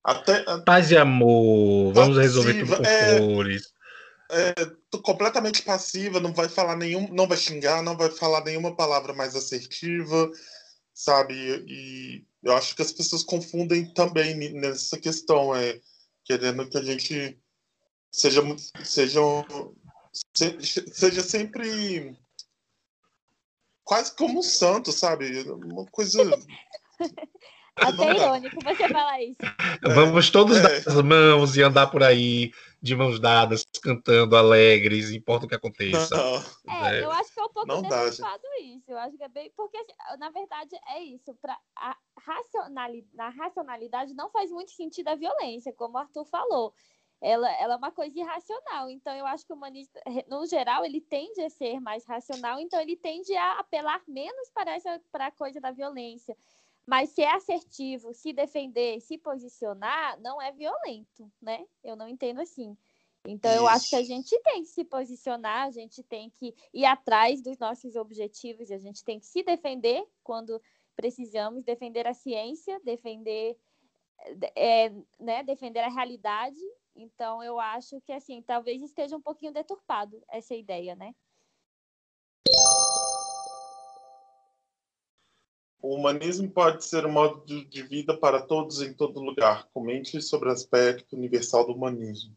Até, 0.05 0.45
Paz 0.61 0.91
e 0.91 0.97
amor, 0.97 1.93
vamos 1.93 2.17
passiva, 2.17 2.23
resolver 2.23 2.65
tudo 2.65 2.77
com 2.77 2.85
é, 2.85 3.17
flores. 3.17 3.73
É, 4.31 4.55
completamente 5.03 5.63
passiva, 5.63 6.21
não 6.21 6.33
vai 6.33 6.49
falar 6.49 6.77
nenhum, 6.77 7.13
não 7.13 7.27
vai 7.27 7.37
xingar, 7.37 7.83
não 7.83 7.97
vai 7.97 8.11
falar 8.11 8.45
nenhuma 8.45 8.77
palavra 8.77 9.13
mais 9.13 9.35
assertiva, 9.35 10.31
sabe? 10.95 11.35
E 11.67 12.25
eu 12.43 12.55
acho 12.55 12.77
que 12.77 12.83
as 12.83 12.93
pessoas 12.93 13.25
confundem 13.25 13.93
também 13.95 14.53
nessa 14.53 14.99
questão. 14.99 15.55
É, 15.57 15.81
querendo 16.25 16.69
que 16.69 16.77
a 16.77 16.83
gente 16.83 17.39
seja 18.13 18.43
seja 18.85 19.23
seja 20.93 21.23
sempre 21.23 22.17
quase 23.87 24.15
como 24.15 24.41
um 24.41 24.43
santo, 24.43 24.93
sabe? 24.93 25.43
Uma 25.49 25.87
coisa 25.87 26.23
até 27.77 28.15
irônico 28.15 28.57
você 28.63 28.89
falar 28.89 29.23
isso. 29.23 29.39
Vamos 29.95 30.29
todos 30.29 30.57
é. 30.59 30.63
dar 30.63 30.93
as 30.93 31.03
mãos 31.03 31.57
e 31.57 31.63
andar 31.63 31.87
por 31.87 32.03
aí 32.03 32.53
de 32.83 32.97
mãos 32.97 33.21
dadas, 33.21 33.65
cantando 33.83 34.37
alegres, 34.37 35.11
importa 35.11 35.47
o 35.47 35.49
que 35.49 35.55
aconteça. 35.55 36.17
Não. 36.17 36.75
É, 36.87 37.05
eu 37.05 37.11
acho 37.11 37.33
que 37.33 37.41
é 37.41 37.45
um 37.45 37.49
pouco 37.49 37.83
deturpado 37.83 38.43
isso. 38.63 38.85
Eu 38.91 38.99
acho 38.99 39.17
que 39.17 39.23
é 39.23 39.29
bem. 39.29 39.53
Porque, 39.57 39.77
assim, 39.77 40.19
na 40.19 40.31
verdade, 40.31 40.71
é 40.89 41.03
isso. 41.03 41.35
Pra, 41.41 41.57
a 41.77 41.97
racionalidade, 42.19 43.09
na 43.15 43.29
racionalidade 43.29 44.15
não 44.15 44.31
faz 44.31 44.51
muito 44.51 44.73
sentido 44.73 45.09
a 45.09 45.15
violência, 45.15 45.73
como 45.73 45.95
o 45.95 45.99
Arthur 45.99 46.25
falou. 46.25 46.75
Ela, 47.21 47.51
ela 47.61 47.75
é 47.75 47.77
uma 47.77 47.91
coisa 47.91 48.19
irracional. 48.19 48.91
Então, 48.91 49.15
eu 49.15 49.27
acho 49.27 49.47
que 49.47 49.53
o 49.53 49.57
humanista, 49.57 50.01
no 50.29 50.47
geral, 50.47 50.85
ele 50.85 51.01
tende 51.01 51.41
a 51.41 51.51
ser 51.51 51.81
mais 51.81 52.05
racional, 52.05 52.61
então 52.61 52.81
ele 52.81 52.97
tende 52.97 53.35
a 53.35 53.59
apelar 53.59 54.03
menos 54.07 54.51
para 54.51 54.75
essa 54.75 55.01
para 55.11 55.27
a 55.27 55.33
coisa 55.33 55.61
da 55.61 55.71
violência. 55.71 56.37
Mas 56.87 57.11
se 57.11 57.23
é 57.23 57.35
assertivo, 57.35 58.15
se 58.15 58.33
defender, 58.33 59.01
se 59.01 59.19
posicionar, 59.19 60.21
não 60.21 60.41
é 60.41 60.53
violento, 60.53 61.31
né? 61.43 61.67
Eu 61.83 61.97
não 61.97 62.07
entendo 62.07 62.41
assim. 62.41 62.77
Então, 63.27 63.51
Isso. 63.51 63.61
eu 63.61 63.67
acho 63.67 63.91
que 63.91 63.97
a 63.97 64.03
gente 64.05 64.41
tem 64.43 64.63
que 64.63 64.69
se 64.69 64.85
posicionar, 64.85 65.67
a 65.67 65.71
gente 65.71 66.03
tem 66.03 66.31
que 66.31 66.55
ir 66.73 66.85
atrás 66.85 67.43
dos 67.43 67.59
nossos 67.59 67.97
objetivos, 67.97 68.71
a 68.71 68.79
gente 68.79 69.03
tem 69.03 69.19
que 69.19 69.27
se 69.27 69.43
defender 69.43 70.07
quando 70.23 70.63
precisamos, 70.95 71.65
defender 71.65 72.07
a 72.07 72.15
ciência, 72.15 72.81
defender, 72.85 73.59
é, 74.55 74.91
né, 75.19 75.43
defender 75.43 75.81
a 75.81 75.91
realidade. 75.91 76.61
Então, 76.97 77.43
eu 77.43 77.61
acho 77.61 78.01
que, 78.01 78.13
assim, 78.13 78.43
talvez 78.43 78.83
esteja 78.83 79.17
um 79.17 79.21
pouquinho 79.21 79.53
deturpado 79.53 80.23
essa 80.31 80.55
ideia, 80.55 80.97
né? 80.97 81.15
O 85.81 85.95
humanismo 85.95 86.51
pode 86.51 86.85
ser 86.85 87.07
um 87.07 87.13
modo 87.13 87.45
de 87.45 87.83
vida 87.83 88.19
para 88.19 88.43
todos 88.43 88.81
em 88.83 88.93
todo 88.95 89.21
lugar. 89.21 89.69
Comente 89.73 90.21
sobre 90.21 90.49
o 90.49 90.53
aspecto 90.53 91.15
universal 91.15 91.67
do 91.67 91.75
humanismo. 91.75 92.35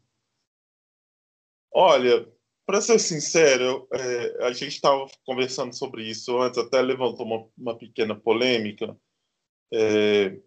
Olha, 1.72 2.32
para 2.65 2.82
ser 2.82 3.00
sincero, 3.00 3.88
é, 3.93 4.45
a 4.45 4.52
gente 4.52 4.76
estava 4.76 5.08
conversando 5.26 5.74
sobre 5.74 6.04
isso 6.04 6.38
antes, 6.39 6.60
até 6.60 6.82
levantou 6.82 7.26
uma, 7.26 7.50
uma 7.58 7.78
pequena 7.78 8.15
polêmica. 8.15 8.95
É, 9.74 10.39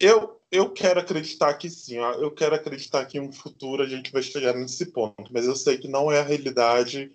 eu, 0.00 0.40
eu 0.50 0.72
quero 0.72 0.98
acreditar 0.98 1.54
que 1.54 1.70
sim, 1.70 1.96
eu 1.96 2.30
quero 2.32 2.54
acreditar 2.54 3.04
que 3.06 3.18
em 3.18 3.20
um 3.20 3.32
futuro 3.32 3.82
a 3.82 3.88
gente 3.88 4.10
vai 4.10 4.22
chegar 4.22 4.54
nesse 4.54 4.86
ponto, 4.92 5.32
mas 5.32 5.46
eu 5.46 5.54
sei 5.54 5.78
que 5.78 5.86
não 5.86 6.10
é 6.10 6.20
a 6.20 6.24
realidade 6.24 7.12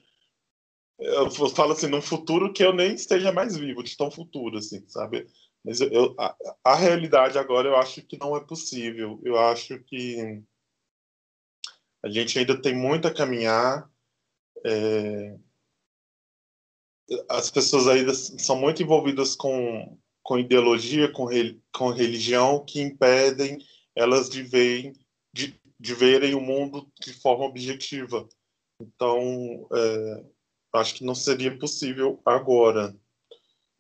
eu 0.98 1.30
falo 1.50 1.74
assim, 1.74 1.88
num 1.88 2.02
futuro 2.02 2.54
que 2.54 2.64
eu 2.64 2.74
nem 2.74 2.94
esteja 2.96 3.32
mais 3.32 3.58
vivo, 3.58 3.84
de 3.84 3.96
tão 3.98 4.10
futuro, 4.10 4.58
assim, 4.58 4.88
sabe? 4.88 5.28
Mas 5.64 5.82
eu, 5.82 6.16
a, 6.18 6.36
a, 6.64 6.76
realidade 6.76 7.38
agora 7.38 7.68
eu 7.68 7.76
acho 7.76 8.02
que 8.04 8.18
não 8.18 8.36
é 8.36 8.40
possível. 8.40 9.20
Eu 9.24 9.38
acho 9.38 9.80
que 9.84 10.42
A 12.04 12.10
gente 12.10 12.38
ainda 12.38 12.60
tem 12.62 12.76
muito 12.76 13.08
a 13.08 13.14
caminhar. 13.14 13.90
É... 14.64 15.36
As 17.30 17.50
pessoas 17.50 17.88
ainda 17.88 18.14
são 18.14 18.56
muito 18.56 18.82
envolvidas 18.82 19.36
com, 19.36 19.98
com 20.26 20.40
ideologia, 20.40 21.08
com, 21.12 21.26
re... 21.26 21.62
com 21.72 21.92
religião, 21.92 22.66
que 22.66 22.82
impedem 22.82 23.60
elas 23.96 24.28
de 24.28 24.42
verem, 24.42 24.94
de, 25.32 25.56
de 25.80 25.94
verem 25.94 26.34
o 26.34 26.42
mundo 26.42 26.92
de 27.00 27.14
forma 27.14 27.46
objetiva. 27.46 28.28
Então, 28.82 29.68
é... 29.72 30.26
acho 30.74 30.96
que 30.96 31.06
não 31.06 31.14
seria 31.14 31.56
possível 31.56 32.20
agora. 32.26 32.98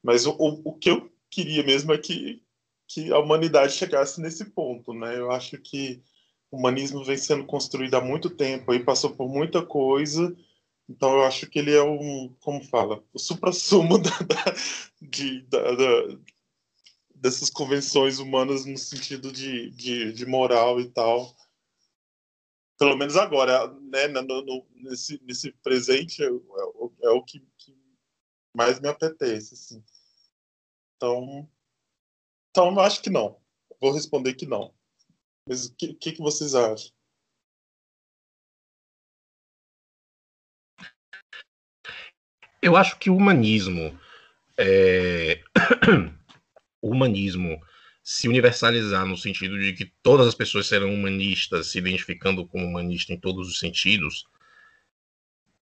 Mas 0.03 0.27
o, 0.27 0.33
o, 0.37 0.69
o 0.69 0.73
que 0.77 0.91
eu 0.91 1.11
queria 1.31 1.63
mesmo 1.63 1.91
é 1.91 1.97
que, 1.97 2.43
que 2.87 3.11
a 3.11 3.17
humanidade 3.17 3.73
chegasse 3.73 4.21
nesse 4.21 4.45
ponto, 4.45 4.93
né? 4.93 5.17
Eu 5.17 5.31
acho 5.31 5.57
que 5.57 6.03
o 6.51 6.57
humanismo 6.57 7.03
vem 7.03 7.17
sendo 7.17 7.43
construído 7.43 7.95
há 7.95 8.01
muito 8.01 8.29
tempo, 8.29 8.71
aí 8.71 8.83
passou 8.83 9.15
por 9.15 9.27
muita 9.27 9.65
coisa, 9.65 10.35
então 10.87 11.13
eu 11.13 11.23
acho 11.23 11.49
que 11.49 11.57
ele 11.57 11.73
é 11.73 11.83
um, 11.83 12.33
como 12.39 12.63
fala, 12.63 13.03
o 13.11 13.17
supra-sumo 13.17 13.97
da, 13.97 14.11
da, 14.11 14.55
de, 15.01 15.41
da, 15.47 15.71
da, 15.71 16.17
dessas 17.25 17.49
convenções 17.49 18.19
humanas 18.19 18.65
no 18.65 18.77
sentido 18.77 19.31
de, 19.31 19.71
de, 19.71 20.13
de, 20.13 20.25
moral 20.27 20.79
e 20.79 20.87
tal. 20.87 21.35
Pelo 22.77 22.95
menos 22.95 23.17
agora, 23.17 23.67
né, 23.81 24.07
no, 24.07 24.21
no, 24.21 24.67
nesse, 24.75 25.19
nesse 25.23 25.51
presente 25.51 26.21
é, 26.23 26.27
é, 26.27 27.07
é 27.07 27.09
o 27.09 27.23
que, 27.23 27.39
que 27.57 27.75
mais 28.55 28.79
me 28.79 28.87
apetece, 28.87 29.55
assim. 29.55 29.83
Então, 30.95 31.49
então 32.51 32.71
eu 32.71 32.79
acho 32.79 33.01
que 33.01 33.09
não. 33.09 33.41
Vou 33.81 33.91
responder 33.91 34.35
que 34.35 34.45
não. 34.45 34.71
Mas 35.49 35.65
o 35.65 35.75
que, 35.75 35.95
que, 35.95 36.11
que 36.11 36.21
vocês 36.21 36.53
acham? 36.53 36.93
Eu 42.61 42.77
acho 42.77 42.99
que 42.99 43.09
o 43.09 43.15
humanismo, 43.15 43.99
é... 44.59 45.43
humanismo 46.89 47.59
se 48.03 48.27
universalizar 48.27 49.05
no 49.05 49.17
sentido 49.17 49.59
de 49.59 49.73
que 49.73 49.91
todas 50.03 50.27
as 50.27 50.35
pessoas 50.35 50.67
serão 50.67 50.93
humanistas, 50.93 51.67
se 51.67 51.79
identificando 51.79 52.45
como 52.45 52.65
humanista 52.65 53.11
em 53.11 53.19
todos 53.19 53.47
os 53.47 53.57
sentidos, 53.57 54.27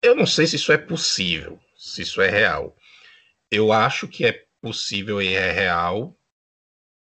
eu 0.02 0.16
não 0.16 0.26
sei 0.26 0.48
se 0.48 0.56
isso 0.56 0.72
é 0.72 0.78
possível, 0.78 1.60
se 1.78 2.02
isso 2.02 2.20
é 2.20 2.30
real. 2.30 2.76
Eu 3.52 3.72
acho 3.72 4.08
que 4.08 4.26
é 4.26 4.44
possível 4.60 5.22
e 5.22 5.36
é 5.36 5.52
real, 5.52 6.18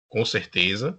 com 0.07 0.23
certeza, 0.23 0.95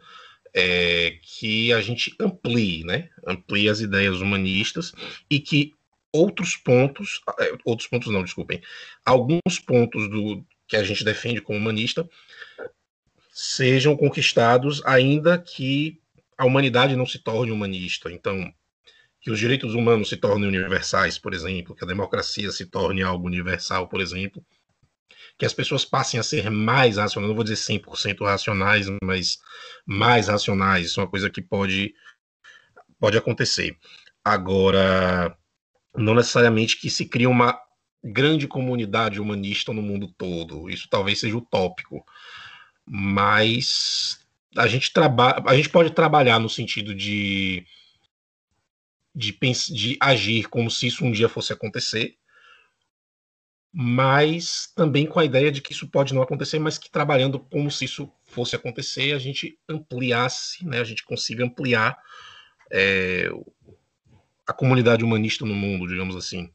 é, 0.53 1.19
que 1.23 1.73
a 1.73 1.81
gente 1.81 2.13
amplie, 2.19 2.83
né? 2.83 3.11
Amplie 3.25 3.69
as 3.69 3.81
ideias 3.81 4.21
humanistas 4.21 4.93
e 5.31 5.39
que 5.39 5.73
outros 6.13 6.57
pontos, 6.57 7.21
é, 7.39 7.57
outros 7.65 7.89
pontos 7.89 8.13
não, 8.13 8.25
desculpem, 8.25 8.61
alguns 9.05 9.61
pontos 9.65 10.11
do 10.11 10.45
que 10.67 10.77
a 10.77 10.83
gente 10.83 11.05
defende 11.05 11.41
como 11.41 11.59
humanista 11.59 12.09
sejam 13.33 13.97
conquistados, 13.97 14.85
ainda 14.85 15.38
que 15.38 15.99
a 16.37 16.45
humanidade 16.45 16.95
não 16.95 17.07
se 17.07 17.18
torne 17.18 17.51
humanista. 17.51 18.12
Então, 18.12 18.53
que 19.21 19.31
os 19.31 19.38
direitos 19.38 19.75
humanos 19.75 20.11
se 20.11 20.16
tornem 20.16 20.49
universais, 20.49 21.16
por 21.16 21.33
exemplo, 21.33 21.75
que 21.75 21.85
a 21.85 21.87
democracia 21.87 22.53
se 22.53 22.66
torne 22.66 23.03
algo 23.03 23.27
universal, 23.27 23.88
por 23.88 24.01
exemplo, 24.01 24.45
que 25.38 25.47
as 25.47 25.55
pessoas 25.55 25.85
passem 25.85 26.21
a 26.21 26.23
ser 26.23 26.51
mais 26.51 26.97
racionais, 26.97 27.29
não 27.29 27.35
vou 27.35 27.45
dizer 27.45 27.57
100% 27.57 28.25
racionais, 28.25 28.87
mas 29.03 29.38
mais 29.87 30.29
racionais, 30.29 30.87
isso 30.87 31.01
é 31.01 31.05
uma 31.05 31.11
coisa 31.11 31.31
que 31.31 31.40
pode, 31.40 31.95
pode 32.99 33.16
acontecer. 33.16 33.79
Agora, 34.25 35.37
não 35.97 36.14
necessariamente 36.14 36.79
que 36.79 36.90
se 36.90 37.07
crie 37.07 37.27
uma 37.27 37.59
grande 38.05 38.49
comunidade 38.49 39.21
humanista 39.21 39.73
no 39.73 39.83
mundo 39.83 40.12
todo, 40.18 40.68
isso 40.68 40.88
talvez 40.90 41.21
seja 41.21 41.37
utópico, 41.37 42.05
mas 42.87 44.21
a 44.57 44.66
gente, 44.66 44.92
trabalha, 44.92 45.42
a 45.47 45.57
gente 45.57 45.68
pode 45.68 45.90
trabalhar 45.90 46.38
no 46.38 46.49
sentido 46.49 46.95
de, 46.95 47.66
de, 49.14 49.37
de 49.71 49.97
agir 50.01 50.49
como 50.49 50.71
se 50.71 50.87
isso 50.87 51.05
um 51.05 51.12
dia 51.12 51.29
fosse 51.29 51.53
acontecer, 51.53 52.16
mas 53.73 54.71
também 54.77 55.07
com 55.07 55.18
a 55.18 55.25
ideia 55.25 55.51
de 55.51 55.62
que 55.62 55.73
isso 55.73 55.88
pode 55.88 56.12
não 56.12 56.21
acontecer, 56.21 56.59
mas 56.59 56.77
que 56.77 56.90
trabalhando 56.90 57.38
como 57.38 57.71
se 57.71 57.87
isso 57.87 58.12
fosse 58.25 58.55
acontecer, 58.55 59.14
a 59.14 59.18
gente 59.18 59.59
ampliasse, 59.68 60.66
né, 60.66 60.81
a 60.81 60.85
gente 60.85 61.03
consiga 61.05 61.45
ampliar 61.45 61.99
é, 62.71 63.31
a 64.47 64.53
comunidade 64.53 65.03
humanista 65.03 65.47
no 65.47 65.55
mundo, 65.55 65.87
digamos 65.87 66.14
assim. 66.14 66.53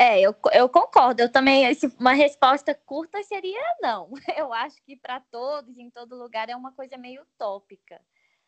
É, 0.00 0.18
eu, 0.18 0.34
eu 0.54 0.66
concordo. 0.66 1.20
Eu 1.20 1.30
também, 1.30 1.64
uma 1.98 2.14
resposta 2.14 2.74
curta 2.74 3.22
seria 3.22 3.60
não. 3.82 4.10
Eu 4.34 4.50
acho 4.50 4.82
que 4.82 4.96
para 4.96 5.20
todos, 5.20 5.76
em 5.76 5.90
todo 5.90 6.16
lugar, 6.16 6.48
é 6.48 6.56
uma 6.56 6.72
coisa 6.72 6.96
meio 6.96 7.20
utópica 7.20 8.00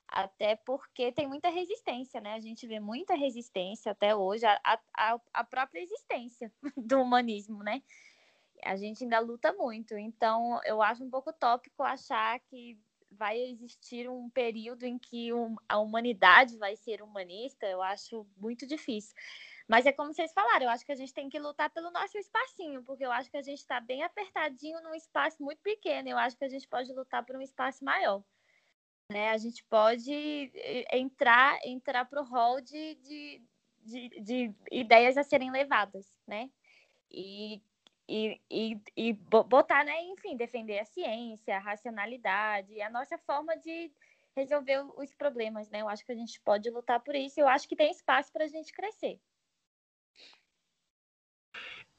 até 0.09 0.57
porque 0.57 1.13
tem 1.13 1.27
muita 1.27 1.51
resistência, 1.51 2.21
né? 2.23 2.35
A 2.35 2.41
gente 2.41 2.67
vê 2.67 2.81
muita 2.81 3.15
resistência 3.15 3.93
até 3.93 4.17
hoje 4.17 4.47
à, 4.47 4.81
à, 4.97 5.21
à 5.35 5.45
própria 5.45 5.81
existência 5.81 6.51
do 6.77 7.01
humanismo, 7.03 7.63
né? 7.63 7.83
A 8.65 8.77
gente 8.77 9.05
ainda 9.05 9.19
luta 9.19 9.53
muito, 9.53 9.97
então 9.99 10.59
eu 10.65 10.81
acho 10.81 11.05
um 11.05 11.11
pouco 11.11 11.33
tópico 11.35 11.83
achar 11.83 12.41
que 12.41 12.79
vai 13.11 13.39
existir 13.39 14.09
um 14.09 14.31
período 14.31 14.85
em 14.85 14.99
que 14.99 15.31
a 15.69 15.79
humanidade 15.79 16.57
vai 16.57 16.77
ser 16.77 17.03
humanista, 17.03 17.67
eu 17.67 17.83
acho 17.83 18.27
muito 18.39 18.67
difícil. 18.67 19.15
Mas 19.69 19.87
é 19.87 19.93
como 19.93 20.13
vocês 20.13 20.33
falaram, 20.33 20.67
eu 20.67 20.71
acho 20.71 20.85
que 20.85 20.93
a 20.93 20.97
gente 20.97 21.15
tem 21.15 21.29
que 21.29 21.39
lutar 21.39 21.71
pelo 21.71 21.91
nosso 21.91 22.19
espacinho, 22.19 22.83
porque 22.83 23.05
eu 23.05 23.13
acho 23.13 23.31
que 23.31 23.37
a 23.37 23.43
gente 23.43 23.59
está 23.59 23.81
bem 23.81 24.03
apertadinho 24.03 24.83
num 24.83 24.95
espaço 24.95 25.43
muito 25.43 25.61
pequeno, 25.63 26.09
eu 26.09 26.19
acho 26.19 26.37
que 26.37 26.45
a 26.45 26.49
gente 26.49 26.69
pode 26.69 26.93
lutar 26.93 27.25
por 27.25 27.37
um 27.37 27.41
espaço 27.41 27.85
maior. 27.85 28.23
Né? 29.11 29.31
A 29.31 29.37
gente 29.37 29.63
pode 29.65 30.51
eh, 30.55 30.97
entrar 30.97 31.59
entrar 31.65 32.05
para 32.07 32.23
o 32.23 32.25
hall 32.25 32.61
de, 32.61 32.95
de, 32.97 33.43
de, 33.85 34.21
de, 34.21 34.55
ideias 34.71 35.17
a 35.17 35.23
serem 35.23 35.51
levadas, 35.51 36.07
né? 36.27 36.49
E, 37.11 37.61
e, 38.09 38.41
e, 38.51 38.81
e 38.97 39.13
botar, 39.13 39.85
né? 39.85 40.03
Enfim, 40.05 40.37
defender 40.37 40.79
a 40.79 40.85
ciência, 40.87 41.57
a 41.57 41.61
racionalidade, 41.61 42.81
a 42.81 42.89
nossa 42.89 43.19
forma 43.19 43.55
de 43.57 43.93
resolver 44.35 44.83
os 44.97 45.13
problemas, 45.15 45.69
né? 45.69 45.83
Eu 45.83 45.89
acho 45.89 46.07
que 46.07 46.13
a 46.13 46.17
gente 46.17 46.41
pode 46.41 46.71
lutar 46.71 47.01
por 47.01 47.15
isso. 47.15 47.39
Eu 47.39 47.49
acho 47.49 47.69
que 47.69 47.77
tem 47.77 47.91
espaço 47.91 48.33
para 48.33 48.45
a 48.45 48.49
gente 48.49 48.73
crescer. 48.73 49.21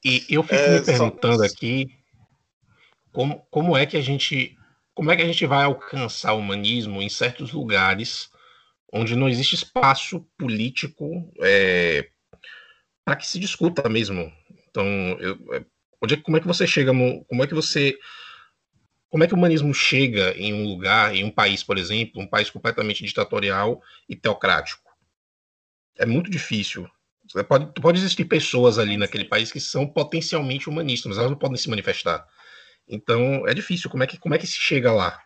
E 0.04 0.26
eu 0.30 0.44
fico 0.44 0.56
é, 0.56 0.80
me 0.80 0.86
perguntando 0.86 1.38
só... 1.38 1.46
aqui 1.46 1.88
como, 3.12 3.46
como 3.50 3.78
é 3.78 3.86
que 3.86 3.96
a 3.96 4.02
gente 4.02 4.58
como 4.94 5.12
é 5.12 5.16
que 5.16 5.22
a 5.24 5.26
gente 5.26 5.46
vai 5.46 5.64
alcançar 5.64 6.34
o 6.34 6.40
humanismo 6.40 7.02
em 7.02 7.10
certos 7.10 7.52
lugares 7.52 8.30
onde 8.92 9.16
não 9.16 9.28
existe 9.28 9.56
espaço 9.56 10.28
político 10.38 11.32
é, 11.42 12.10
para 13.04 13.16
que 13.16 13.26
se 13.26 13.40
discuta 13.40 13.90
mesmo? 13.90 14.32
Então, 14.70 14.86
eu, 15.20 15.54
é, 15.54 15.66
onde 16.02 16.16
é, 16.16 16.18
como 16.18 16.38
é 16.38 16.40
que 16.40 16.48
você 16.48 16.68
chega 16.68 16.94
no, 16.94 17.24
como 17.26 17.44
é 17.44 17.48
que 17.48 17.54
você 17.54 17.98
como 19.10 19.24
é 19.24 19.28
que 19.28 19.34
o 19.36 19.38
humanismo 19.38 19.72
chega 19.76 20.36
em 20.36 20.54
um 20.56 20.66
lugar, 20.66 21.16
em 21.16 21.24
um 21.24 21.30
país, 21.30 21.64
por 21.64 21.78
exemplo, 21.78 22.20
um 22.20 22.28
país 22.28 22.50
completamente 22.50 23.04
ditatorial 23.04 23.80
e 24.10 24.16
teocrático? 24.16 24.92
É 25.96 26.06
muito 26.06 26.32
difícil. 26.32 26.90
Pode, 27.48 27.72
pode 27.82 27.98
existir 28.00 28.26
pessoas 28.26 28.78
ali 28.78 28.98
naquele 28.98 29.26
país 29.26 29.52
que 29.52 29.60
são 29.60 29.88
potencialmente 29.88 30.70
humanistas, 30.70 31.10
mas 31.10 31.18
elas 31.18 31.32
não 31.32 31.38
podem 31.38 31.58
se 31.58 31.70
manifestar. 31.70 32.28
Então 32.88 33.48
é 33.48 33.54
difícil. 33.54 33.90
Como 33.90 34.04
é 34.04 34.08
que, 34.08 34.18
como 34.18 34.36
é 34.36 34.38
que 34.38 34.48
se 34.48 34.58
chega 34.58 34.92
lá? 34.92 35.24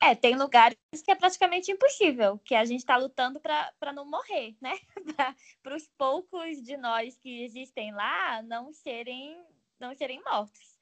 É, 0.00 0.14
tem 0.14 0.36
lugares 0.36 0.76
que 1.04 1.10
é 1.10 1.14
praticamente 1.14 1.70
impossível, 1.70 2.38
que 2.44 2.54
a 2.54 2.64
gente 2.64 2.80
está 2.80 2.96
lutando 2.96 3.40
para 3.40 3.92
não 3.94 4.04
morrer, 4.04 4.54
né? 4.60 4.78
para 5.62 5.74
os 5.74 5.88
poucos 5.98 6.62
de 6.62 6.76
nós 6.76 7.16
que 7.18 7.42
existem 7.42 7.92
lá 7.92 8.42
não 8.42 8.72
serem, 8.72 9.36
não 9.80 9.94
serem 9.94 10.22
mortos. 10.22 10.75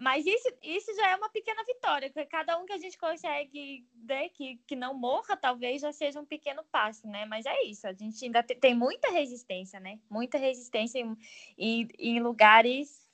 Mas 0.00 0.26
isso, 0.26 0.48
isso 0.62 0.94
já 0.96 1.10
é 1.10 1.16
uma 1.16 1.30
pequena 1.30 1.64
vitória, 1.64 2.10
porque 2.10 2.26
cada 2.26 2.58
um 2.58 2.66
que 2.66 2.72
a 2.72 2.78
gente 2.78 2.98
consegue 2.98 3.86
né, 3.94 4.28
que, 4.28 4.60
que 4.66 4.76
não 4.76 4.92
morra, 4.92 5.36
talvez 5.36 5.80
já 5.80 5.92
seja 5.92 6.20
um 6.20 6.26
pequeno 6.26 6.62
passo, 6.70 7.06
né? 7.06 7.24
Mas 7.24 7.46
é 7.46 7.62
isso, 7.62 7.86
a 7.86 7.92
gente 7.92 8.22
ainda 8.24 8.42
tem, 8.42 8.58
tem 8.58 8.74
muita 8.74 9.08
resistência, 9.10 9.80
né? 9.80 9.98
Muita 10.10 10.36
resistência 10.36 10.98
em, 10.98 11.16
em, 11.56 11.88
em 11.98 12.20
lugares 12.20 13.08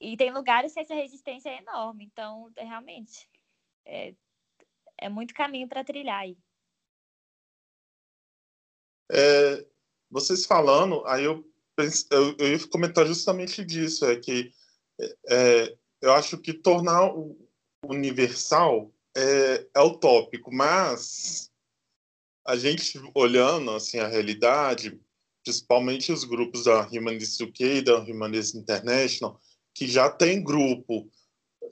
e 0.00 0.16
tem 0.16 0.32
lugares 0.32 0.74
que 0.74 0.80
essa 0.80 0.94
resistência 0.94 1.48
é 1.48 1.58
enorme. 1.58 2.04
Então, 2.04 2.50
é, 2.56 2.64
realmente, 2.64 3.28
é, 3.84 4.14
é 4.98 5.08
muito 5.08 5.34
caminho 5.34 5.68
para 5.68 5.84
trilhar 5.84 6.20
aí. 6.20 6.36
É, 9.10 9.66
vocês 10.10 10.46
falando, 10.46 11.04
aí 11.06 11.24
eu, 11.24 11.44
eu, 12.10 12.36
eu 12.38 12.48
ia 12.52 12.68
comentar 12.68 13.06
justamente 13.06 13.64
disso, 13.64 14.04
é 14.06 14.16
que 14.16 14.52
é, 15.28 15.76
eu 16.00 16.12
acho 16.12 16.38
que 16.38 16.52
tornar 16.52 17.14
o 17.14 17.36
universal 17.84 18.92
é, 19.16 19.66
é 19.74 19.80
utópico, 19.80 20.52
mas 20.52 21.50
a 22.46 22.56
gente 22.56 23.00
olhando 23.14 23.70
assim 23.70 23.98
a 23.98 24.08
realidade, 24.08 25.00
principalmente 25.42 26.12
os 26.12 26.24
grupos 26.24 26.64
da 26.64 26.86
Humanist 26.88 27.42
UK, 27.42 27.82
da 27.82 27.98
Humanist 27.98 28.54
International, 28.54 29.40
que 29.74 29.86
já 29.86 30.10
tem 30.10 30.42
grupo, 30.42 31.10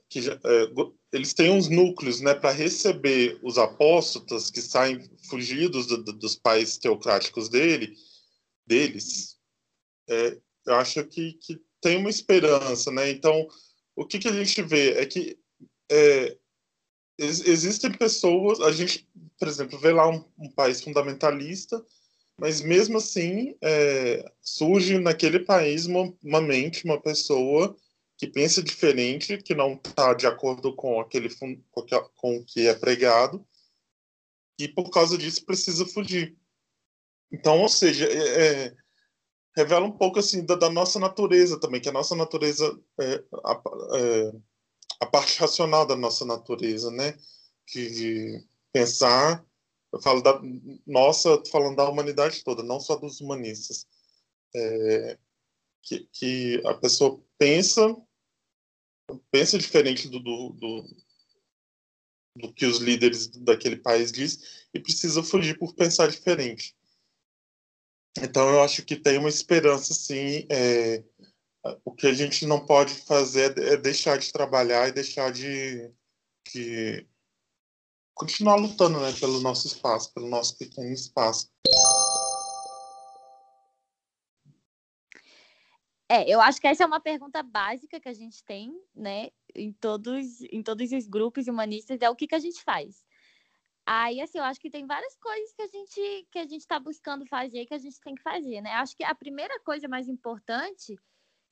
que 0.09 0.21
já, 0.21 0.33
é, 0.33 0.67
eles 1.11 1.33
têm 1.33 1.51
uns 1.51 1.69
núcleos 1.69 2.21
né, 2.21 2.33
para 2.33 2.51
receber 2.51 3.39
os 3.43 3.57
apóstolos 3.57 4.49
que 4.49 4.61
saem 4.61 4.99
fugidos 5.29 5.85
do, 5.87 6.03
do, 6.03 6.13
dos 6.13 6.35
países 6.35 6.77
teocráticos 6.77 7.49
dele, 7.49 7.95
deles. 8.65 9.37
É, 10.09 10.37
eu 10.65 10.75
acho 10.75 11.03
que, 11.05 11.33
que 11.33 11.61
tem 11.83 11.97
uma 11.97 12.09
esperança. 12.09 12.89
Né? 12.91 13.11
Então, 13.11 13.47
o 13.95 14.05
que, 14.05 14.17
que 14.17 14.27
a 14.27 14.31
gente 14.31 14.61
vê 14.63 14.93
é 14.93 15.05
que 15.05 15.37
é, 15.91 16.37
existem 17.19 17.91
pessoas, 17.91 18.59
a 18.61 18.71
gente, 18.71 19.07
por 19.37 19.47
exemplo, 19.47 19.77
vê 19.77 19.91
lá 19.91 20.09
um, 20.09 20.23
um 20.39 20.49
país 20.49 20.81
fundamentalista, 20.81 21.83
mas 22.39 22.61
mesmo 22.61 22.97
assim 22.97 23.55
é, 23.61 24.31
surge 24.41 24.97
naquele 24.97 25.39
país 25.39 25.85
uma, 25.85 26.11
uma, 26.23 26.41
mente, 26.41 26.85
uma 26.85 26.99
pessoa 26.99 27.75
que 28.17 28.25
pensa 28.27 28.63
diferente, 28.63 29.37
que 29.37 29.53
não 29.53 29.73
está 29.73 30.13
de 30.13 30.25
acordo 30.25 30.75
com 30.75 30.99
aquele 30.99 31.29
com 31.35 32.37
o 32.37 32.45
que 32.45 32.67
é 32.67 32.73
pregado, 32.73 33.45
e 34.57 34.67
por 34.67 34.89
causa 34.89 35.17
disso 35.17 35.45
precisa 35.45 35.85
fugir. 35.85 36.35
Então, 37.31 37.59
ou 37.59 37.69
seja, 37.69 38.05
é, 38.05 38.65
é, 38.65 38.75
revela 39.55 39.85
um 39.85 39.91
pouco 39.91 40.19
assim 40.19 40.45
da, 40.45 40.55
da, 40.55 40.69
nossa 40.69 40.99
natureza 40.99 41.59
também, 41.59 41.81
que 41.81 41.89
a 41.89 41.93
nossa 41.93 42.15
natureza 42.15 42.79
é, 42.99 43.23
a, 43.45 43.61
é, 43.97 44.33
a 44.99 45.05
parte 45.05 45.39
racional 45.39 45.85
da 45.85 45.95
nossa 45.95 46.25
natureza, 46.25 46.91
né? 46.91 47.17
De 47.65 48.45
pensar, 48.71 49.45
eu 49.91 50.01
falo 50.01 50.21
da 50.21 50.41
nossa, 50.85 51.41
falando 51.51 51.77
da 51.77 51.89
humanidade 51.89 52.43
toda, 52.43 52.63
não 52.63 52.79
só 52.79 52.95
dos 52.95 53.21
humanistas, 53.21 53.87
é, 54.55 55.17
que, 55.81 56.07
que 56.11 56.61
a 56.65 56.73
pessoa 56.73 57.21
pensa 57.37 57.95
pensa 59.31 59.57
diferente 59.57 60.07
do, 60.07 60.19
do, 60.19 60.49
do, 60.53 60.95
do 62.37 62.53
que 62.53 62.65
os 62.65 62.77
líderes 62.77 63.27
daquele 63.27 63.75
país 63.75 64.11
diz 64.11 64.65
e 64.73 64.79
precisa 64.79 65.21
fugir 65.21 65.57
por 65.57 65.73
pensar 65.73 66.07
diferente. 66.07 66.75
Então 68.21 68.49
eu 68.49 68.61
acho 68.61 68.83
que 68.85 68.95
tem 68.95 69.17
uma 69.17 69.29
esperança, 69.29 69.93
sim. 69.93 70.45
É, 70.49 71.03
o 71.83 71.91
que 71.91 72.07
a 72.07 72.13
gente 72.13 72.45
não 72.45 72.65
pode 72.65 72.93
fazer 72.93 73.57
é 73.57 73.77
deixar 73.77 74.17
de 74.17 74.31
trabalhar 74.31 74.87
e 74.87 74.91
deixar 74.91 75.31
de, 75.31 75.91
de 76.51 77.07
continuar 78.13 78.55
lutando 78.55 78.99
né, 78.99 79.11
pelo 79.19 79.39
nosso 79.39 79.67
espaço, 79.67 80.13
pelo 80.13 80.27
nosso 80.27 80.57
pequeno 80.57 80.91
espaço. 80.91 81.49
É, 86.09 86.29
eu 86.31 86.39
acho 86.39 86.61
que 86.61 86.67
essa 86.67 86.83
é 86.83 86.85
uma 86.85 86.99
pergunta 86.99 87.41
básica 87.41 87.99
que 87.99 88.09
a 88.09 88.13
gente 88.13 88.43
tem, 88.43 88.79
né, 88.93 89.29
em 89.55 89.71
todos, 89.71 90.41
em 90.51 90.61
todos 90.61 90.91
os 90.91 91.07
grupos 91.07 91.47
humanistas, 91.47 91.99
é 92.01 92.09
o 92.09 92.15
que, 92.15 92.27
que 92.27 92.35
a 92.35 92.39
gente 92.39 92.61
faz. 92.61 93.03
Aí, 93.85 94.21
assim, 94.21 94.37
eu 94.37 94.43
acho 94.45 94.59
que 94.59 94.69
tem 94.69 94.85
várias 94.85 95.15
coisas 95.17 95.53
que 95.53 95.61
a 95.61 95.67
gente 95.67 96.27
que 96.31 96.39
a 96.39 96.43
gente 96.43 96.61
está 96.61 96.79
buscando 96.79 97.25
fazer, 97.25 97.65
que 97.65 97.73
a 97.73 97.77
gente 97.77 97.99
tem 97.99 98.15
que 98.15 98.21
fazer, 98.21 98.61
né? 98.61 98.71
Acho 98.75 98.95
que 98.95 99.03
a 99.03 99.13
primeira 99.13 99.59
coisa 99.61 99.87
mais 99.87 100.07
importante 100.07 100.97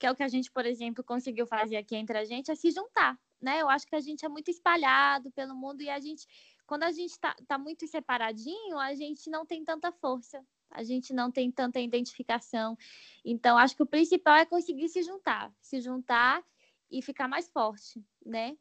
que 0.02 0.06
é 0.06 0.10
o 0.10 0.16
que 0.16 0.22
a 0.24 0.28
gente, 0.28 0.50
por 0.50 0.66
exemplo, 0.66 1.04
conseguiu 1.04 1.46
fazer 1.46 1.76
aqui 1.76 1.94
entre 1.94 2.18
a 2.18 2.24
gente, 2.24 2.50
é 2.50 2.56
se 2.56 2.72
juntar, 2.72 3.16
né? 3.40 3.62
Eu 3.62 3.68
acho 3.68 3.86
que 3.86 3.94
a 3.94 4.00
gente 4.00 4.24
é 4.26 4.28
muito 4.28 4.50
espalhado 4.50 5.30
pelo 5.30 5.54
mundo 5.54 5.80
e 5.80 5.88
a 5.88 6.00
gente, 6.00 6.26
quando 6.66 6.82
a 6.82 6.90
gente 6.90 7.12
está 7.12 7.36
tá 7.46 7.56
muito 7.56 7.86
separadinho, 7.86 8.80
a 8.80 8.96
gente 8.96 9.30
não 9.30 9.46
tem 9.46 9.62
tanta 9.62 9.92
força, 9.92 10.44
a 10.72 10.82
gente 10.82 11.14
não 11.14 11.30
tem 11.30 11.52
tanta 11.52 11.78
identificação. 11.78 12.76
Então, 13.24 13.56
acho 13.56 13.76
que 13.76 13.82
o 13.84 13.86
principal 13.86 14.34
é 14.34 14.44
conseguir 14.44 14.88
se 14.88 15.04
juntar, 15.04 15.54
se 15.60 15.80
juntar 15.80 16.42
e 16.90 17.00
ficar 17.00 17.28
mais 17.28 17.48
forte, 17.48 18.04
né? 18.26 18.56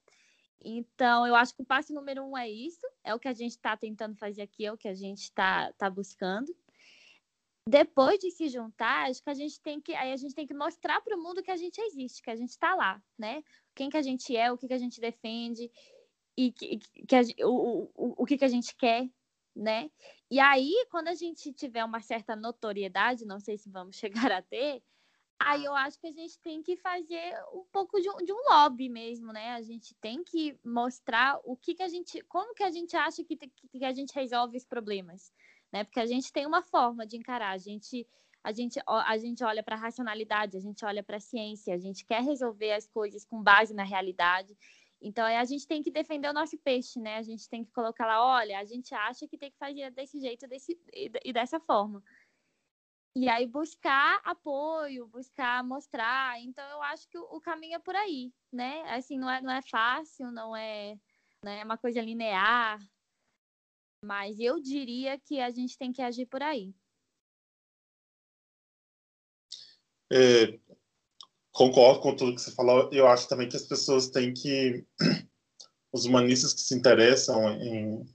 Então, 0.64 1.26
eu 1.26 1.36
acho 1.36 1.56
que 1.56 1.62
o 1.62 1.66
passo 1.66 1.94
número 1.94 2.24
um 2.24 2.38
é 2.38 2.50
isso, 2.50 2.86
é 3.04 3.16
o 3.16 3.20
que 3.20 3.28
a 3.28 3.34
gente 3.34 3.52
está 3.52 3.76
tentando 3.76 4.16
fazer 4.16 4.44
aqui, 4.44 4.66
é 4.66 4.72
o 4.72 4.78
que 4.78 4.88
a 4.88 4.94
gente 4.94 5.24
está 5.24 5.74
tá 5.74 5.90
buscando 5.90 6.56
depois 7.68 8.20
de 8.20 8.32
se 8.32 8.48
juntar, 8.50 9.10
acho 9.10 9.24
que 9.24 9.30
a 9.30 9.34
gente 9.34 9.62
tem 9.62 9.80
que, 9.80 9.94
aí 9.94 10.12
a 10.12 10.18
gente 10.18 10.34
tem 10.34 10.48
que 10.48 10.54
mostrar 10.54 11.00
para 11.02 11.16
o 11.16 11.22
mundo 11.22 11.44
que 11.44 11.52
a 11.52 11.56
gente 11.56 11.80
existe, 11.80 12.22
que 12.22 12.32
a 12.32 12.36
gente 12.36 12.50
está 12.50 12.74
lá, 12.74 13.02
né? 13.18 13.44
Quem 13.76 13.90
que 13.90 13.98
a 13.98 14.02
gente 14.02 14.36
é, 14.36 14.52
o 14.52 14.58
que, 14.58 14.68
que 14.68 14.74
a 14.74 14.80
gente 14.80 15.00
defende 15.00 15.72
e 16.36 16.52
que, 16.52 16.80
que 17.08 17.16
a, 17.16 17.22
o, 17.48 17.92
o, 17.96 18.24
o 18.24 18.26
que, 18.26 18.38
que 18.38 18.46
a 18.46 18.50
gente 18.50 18.76
quer, 18.76 19.08
né? 19.56 19.92
E 20.30 20.40
aí, 20.40 20.74
quando 20.90 21.10
a 21.10 21.14
gente 21.14 21.54
tiver 21.54 21.86
uma 21.86 22.02
certa 22.02 22.36
notoriedade, 22.36 23.26
não 23.26 23.40
sei 23.40 23.58
se 23.58 23.70
vamos 23.70 23.96
chegar 23.96 24.32
a 24.32 24.42
ter, 24.42 24.82
aí 25.46 25.66
eu 25.66 25.76
acho 25.76 26.00
que 26.00 26.08
a 26.08 26.12
gente 26.12 26.40
tem 26.40 26.62
que 26.62 26.76
fazer 26.78 27.34
um 27.54 27.64
pouco 27.72 28.00
de 28.00 28.10
um, 28.10 28.18
de 28.18 28.34
um 28.34 28.42
lobby 28.50 28.90
mesmo, 28.90 29.32
né? 29.32 29.52
A 29.52 29.62
gente 29.62 29.94
tem 29.96 30.24
que 30.24 30.58
mostrar 30.64 31.40
o 31.44 31.56
que, 31.56 31.76
que 31.76 31.84
a 31.84 31.88
gente, 31.88 32.22
como 32.24 32.54
que 32.54 32.64
a 32.64 32.72
gente 32.72 32.96
acha 32.96 33.24
que, 33.24 33.36
que 33.36 33.86
a 33.86 33.92
gente 33.92 34.14
resolve 34.14 34.58
os 34.58 34.66
problemas 34.66 35.32
né? 35.72 35.84
Porque 35.84 36.00
a 36.00 36.06
gente 36.06 36.32
tem 36.32 36.46
uma 36.46 36.62
forma 36.62 37.06
de 37.08 37.18
encarar, 37.18 37.52
a 37.52 37.58
gente 37.58 38.08
a 38.44 38.52
gente, 38.52 38.80
a 38.88 39.18
gente 39.20 39.44
olha 39.44 39.62
para 39.62 39.76
a 39.76 39.80
racionalidade, 39.80 40.58
a 40.58 40.60
gente 40.60 40.84
olha 40.84 41.04
para 41.04 41.18
a 41.18 41.20
ciência, 41.20 41.76
a 41.76 41.78
gente 41.78 42.04
quer 42.04 42.24
resolver 42.24 42.72
as 42.72 42.88
coisas 42.88 43.24
com 43.24 43.42
base 43.42 43.72
na 43.72 43.84
realidade. 43.84 44.58
Então, 45.00 45.24
a 45.24 45.44
gente 45.46 45.68
tem 45.68 45.84
que 45.84 45.92
defender 45.92 46.28
o 46.28 46.34
nosso 46.34 46.58
peixe, 46.58 47.00
né? 47.00 47.18
A 47.18 47.22
gente 47.22 47.48
tem 47.48 47.64
que 47.64 47.72
colocar 47.72 48.08
lá, 48.08 48.38
olha, 48.38 48.58
a 48.58 48.66
gente 48.66 48.96
acha 48.96 49.28
que 49.28 49.38
tem 49.38 49.52
que 49.52 49.60
fazer 49.60 49.92
desse 49.92 50.20
jeito 50.20 50.48
desse, 50.48 50.76
e 51.24 51.32
dessa 51.32 51.60
forma. 51.60 52.04
E 53.16 53.28
aí 53.28 53.46
buscar 53.46 54.22
apoio, 54.24 55.08
buscar 55.08 55.64
mostrar. 55.64 56.42
Então, 56.42 56.68
eu 56.70 56.82
acho 56.82 57.08
que 57.10 57.18
o, 57.18 57.42
caminho 57.42 57.76
é 57.76 57.80
por 57.80 57.96
aí, 57.96 58.32
né? 58.52 58.84
Assim, 58.94 59.18
não 59.18 59.30
é, 59.30 59.42
não 59.42 59.52
é 59.52 59.62
fácil, 59.62 60.32
não 60.32 60.56
é, 60.56 60.96
né? 61.44 61.60
é 61.60 61.64
uma 61.64 61.78
coisa 61.78 62.02
linear, 62.02 62.80
mas 64.04 64.40
eu 64.40 64.60
diria 64.60 65.20
que 65.20 65.40
a 65.40 65.52
gente 65.52 65.78
tem 65.78 65.92
que 65.92 66.02
agir 66.02 66.26
por 66.26 66.42
aí. 66.42 66.74
É, 70.12 70.60
concordo 71.52 72.02
com 72.02 72.16
tudo 72.16 72.36
que 72.36 72.42
você 72.42 72.52
falou. 72.52 72.90
Eu 72.92 73.08
acho 73.08 73.28
também 73.28 73.48
que 73.48 73.56
as 73.56 73.68
pessoas 73.68 74.10
têm 74.10 74.34
que. 74.34 74.86
Os 75.94 76.06
humanistas 76.06 76.54
que 76.54 76.62
se 76.62 76.74
interessam 76.74 77.50
em. 77.62 78.06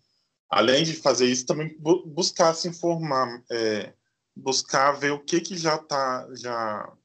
Além 0.49 0.85
de 0.85 0.95
fazer 0.95 1.27
isso, 1.27 1.45
também 1.45 1.77
buscar 1.79 2.55
se 2.55 2.69
informar, 2.69 3.45
é, 3.51 3.93
buscar 4.37 4.92
ver 4.92 5.12
o 5.12 5.25
que, 5.25 5.40
que 5.40 5.57
já 5.57 5.77
está. 5.77 6.29
Já, 6.35 6.85
o 6.87 6.96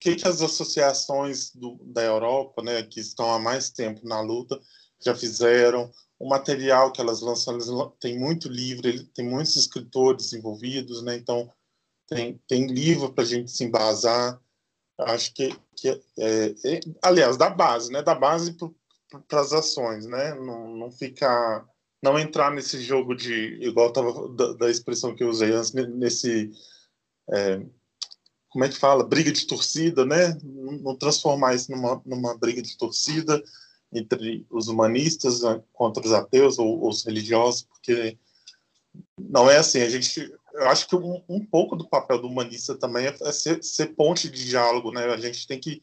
que, 0.00 0.16
que 0.16 0.26
as 0.26 0.40
associações 0.40 1.54
do, 1.54 1.78
da 1.84 2.02
Europa, 2.02 2.62
né, 2.62 2.82
que 2.82 3.00
estão 3.00 3.32
há 3.32 3.38
mais 3.38 3.70
tempo 3.70 4.06
na 4.06 4.20
luta, 4.20 4.58
já 5.02 5.14
fizeram, 5.14 5.92
o 6.18 6.28
material 6.28 6.92
que 6.92 7.00
elas 7.00 7.20
lançam, 7.22 7.54
elas 7.54 7.68
tem 7.98 8.18
muito 8.18 8.48
livro, 8.48 8.82
tem 9.14 9.26
muitos 9.26 9.56
escritores 9.56 10.32
envolvidos, 10.34 11.02
né? 11.02 11.16
Então 11.16 11.50
tem, 12.06 12.38
tem 12.46 12.66
livro 12.66 13.12
para 13.12 13.24
a 13.24 13.26
gente 13.26 13.50
se 13.50 13.64
embasar. 13.64 14.38
Acho 14.98 15.32
que, 15.32 15.56
que 15.74 15.88
é, 16.18 16.54
é, 16.64 16.80
aliás, 17.02 17.38
da 17.38 17.48
base, 17.48 17.90
né? 17.90 18.02
Da 18.02 18.14
base 18.14 18.54
para 19.26 19.40
as 19.40 19.52
ações, 19.54 20.04
né? 20.04 20.34
Não, 20.34 20.76
não 20.76 20.90
ficar, 20.90 21.66
não 22.02 22.18
entrar 22.18 22.50
nesse 22.50 22.80
jogo 22.80 23.14
de, 23.14 23.58
igual 23.60 23.92
tava 23.92 24.28
da, 24.34 24.52
da 24.54 24.70
expressão 24.70 25.14
que 25.14 25.22
eu 25.22 25.28
usei 25.28 25.52
antes, 25.52 25.72
nesse 25.72 26.50
é, 27.32 27.60
como 28.50 28.64
é 28.64 28.68
que 28.68 28.76
fala, 28.76 29.06
briga 29.06 29.30
de 29.30 29.46
torcida, 29.46 30.04
né? 30.04 30.36
Não, 30.42 30.96
transformar 30.96 31.54
isso 31.54 31.70
numa, 31.70 32.02
numa 32.04 32.36
briga 32.36 32.60
de 32.60 32.76
torcida 32.76 33.42
entre 33.92 34.44
os 34.50 34.68
humanistas 34.68 35.42
né, 35.42 35.62
contra 35.72 36.04
os 36.04 36.12
ateus 36.12 36.58
ou 36.58 36.86
os 36.86 37.04
religiosos, 37.04 37.62
porque 37.62 38.18
não 39.18 39.48
é 39.48 39.58
assim. 39.58 39.80
A 39.80 39.88
gente, 39.88 40.32
eu 40.52 40.68
acho 40.68 40.88
que 40.88 40.96
um, 40.96 41.22
um 41.28 41.44
pouco 41.44 41.76
do 41.76 41.88
papel 41.88 42.20
do 42.20 42.26
humanista 42.26 42.74
também 42.74 43.06
é, 43.06 43.16
é 43.22 43.32
ser, 43.32 43.62
ser, 43.62 43.94
ponte 43.94 44.28
de 44.28 44.44
diálogo, 44.44 44.90
né? 44.90 45.04
A 45.06 45.16
gente 45.16 45.46
tem 45.46 45.58
que, 45.58 45.80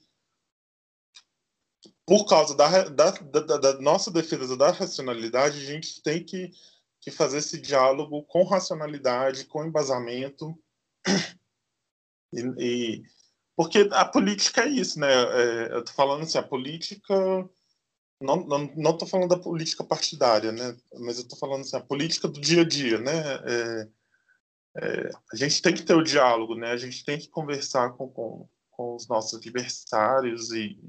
por 2.08 2.26
causa 2.26 2.56
da, 2.56 2.88
da, 2.88 3.12
da, 3.12 3.58
da 3.58 3.82
nossa 3.82 4.10
defesa 4.10 4.56
da 4.56 4.72
racionalidade, 4.72 5.60
a 5.60 5.66
gente 5.66 6.02
tem 6.02 6.24
que, 6.24 6.50
que 7.02 7.12
fazer 7.12 7.40
esse 7.40 7.60
diálogo 7.60 8.24
com 8.24 8.46
racionalidade, 8.46 9.44
com 9.44 9.66
embasamento 9.66 10.58
e, 12.34 12.42
e 12.58 13.04
porque 13.58 13.90
a 13.92 14.06
política 14.06 14.62
é 14.62 14.70
isso, 14.70 15.00
né? 15.00 15.12
É, 15.12 15.74
eu 15.74 15.84
tô 15.84 15.92
falando 15.92 16.24
assim, 16.24 16.38
a 16.38 16.44
política 16.44 17.14
não, 18.22 18.38
não, 18.46 18.74
não 18.76 18.98
tô 18.98 19.06
falando 19.06 19.30
da 19.30 19.40
política 19.40 19.84
partidária, 19.84 20.52
né? 20.52 20.78
Mas 21.00 21.18
eu 21.18 21.28
tô 21.28 21.36
falando 21.36 21.62
assim, 21.62 21.76
a 21.76 21.82
política 21.82 22.28
do 22.28 22.40
dia 22.40 22.62
a 22.62 22.66
dia, 22.66 23.00
né? 23.00 23.12
É, 23.46 23.88
é, 24.78 25.10
a 25.34 25.36
gente 25.36 25.62
tem 25.62 25.74
que 25.74 25.84
ter 25.84 25.96
o 25.96 26.04
diálogo, 26.04 26.56
né? 26.56 26.72
A 26.72 26.78
gente 26.78 27.04
tem 27.04 27.18
que 27.18 27.28
conversar 27.28 27.92
com, 27.94 28.08
com, 28.10 28.48
com 28.72 28.96
os 28.96 29.08
nossos 29.08 29.34
adversários 29.38 30.52
e 30.52 30.80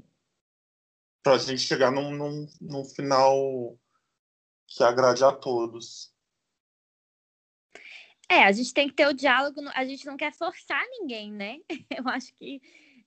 para 1.23 1.33
a 1.33 1.37
gente 1.37 1.61
chegar 1.61 1.91
num, 1.91 2.11
num, 2.11 2.47
num 2.61 2.85
final 2.85 3.77
que 4.67 4.83
agrade 4.83 5.23
a 5.23 5.31
todos. 5.31 6.13
É, 8.29 8.43
a 8.43 8.51
gente 8.51 8.73
tem 8.73 8.87
que 8.87 8.93
ter 8.93 9.07
o 9.07 9.13
diálogo, 9.13 9.59
a 9.73 9.83
gente 9.83 10.05
não 10.05 10.15
quer 10.15 10.31
forçar 10.31 10.85
ninguém, 10.91 11.31
né? 11.31 11.57
Eu 11.89 12.07
acho 12.07 12.33
que 12.35 12.61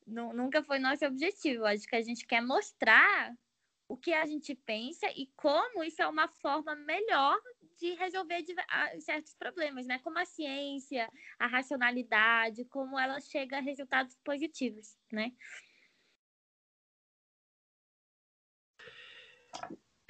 nunca 0.06 0.62
foi 0.64 0.80
nosso 0.80 1.04
objetivo. 1.06 1.62
Eu 1.62 1.66
acho 1.66 1.86
que 1.86 1.94
a 1.94 2.02
gente 2.02 2.26
quer 2.26 2.42
mostrar 2.42 3.32
o 3.88 3.96
que 3.96 4.12
a 4.12 4.26
gente 4.26 4.54
pensa 4.54 5.06
e 5.14 5.30
como 5.36 5.84
isso 5.84 6.02
é 6.02 6.08
uma 6.08 6.26
forma 6.26 6.74
melhor 6.74 7.38
de 7.78 7.94
resolver 7.94 8.44
certos 9.00 9.34
problemas, 9.34 9.86
né? 9.86 9.98
Como 10.00 10.18
a 10.18 10.24
ciência, 10.24 11.08
a 11.38 11.46
racionalidade, 11.46 12.64
como 12.64 12.98
ela 12.98 13.20
chega 13.20 13.58
a 13.58 13.60
resultados 13.60 14.16
positivos, 14.24 14.96
né? 15.12 15.32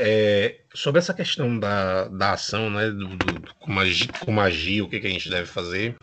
É, 0.04 0.62
sobre 0.74 0.98
essa 0.98 1.14
questão 1.14 1.60
da, 1.60 2.08
da 2.08 2.32
ação, 2.32 2.68
né, 2.68 2.90
do, 2.90 3.16
do, 3.16 3.54
como, 3.60 3.78
agir, 3.78 4.08
como 4.18 4.40
agir, 4.40 4.82
o 4.82 4.88
que, 4.88 4.98
que 4.98 5.06
a 5.06 5.10
gente 5.10 5.30
deve 5.30 5.46
fazer, 5.46 5.96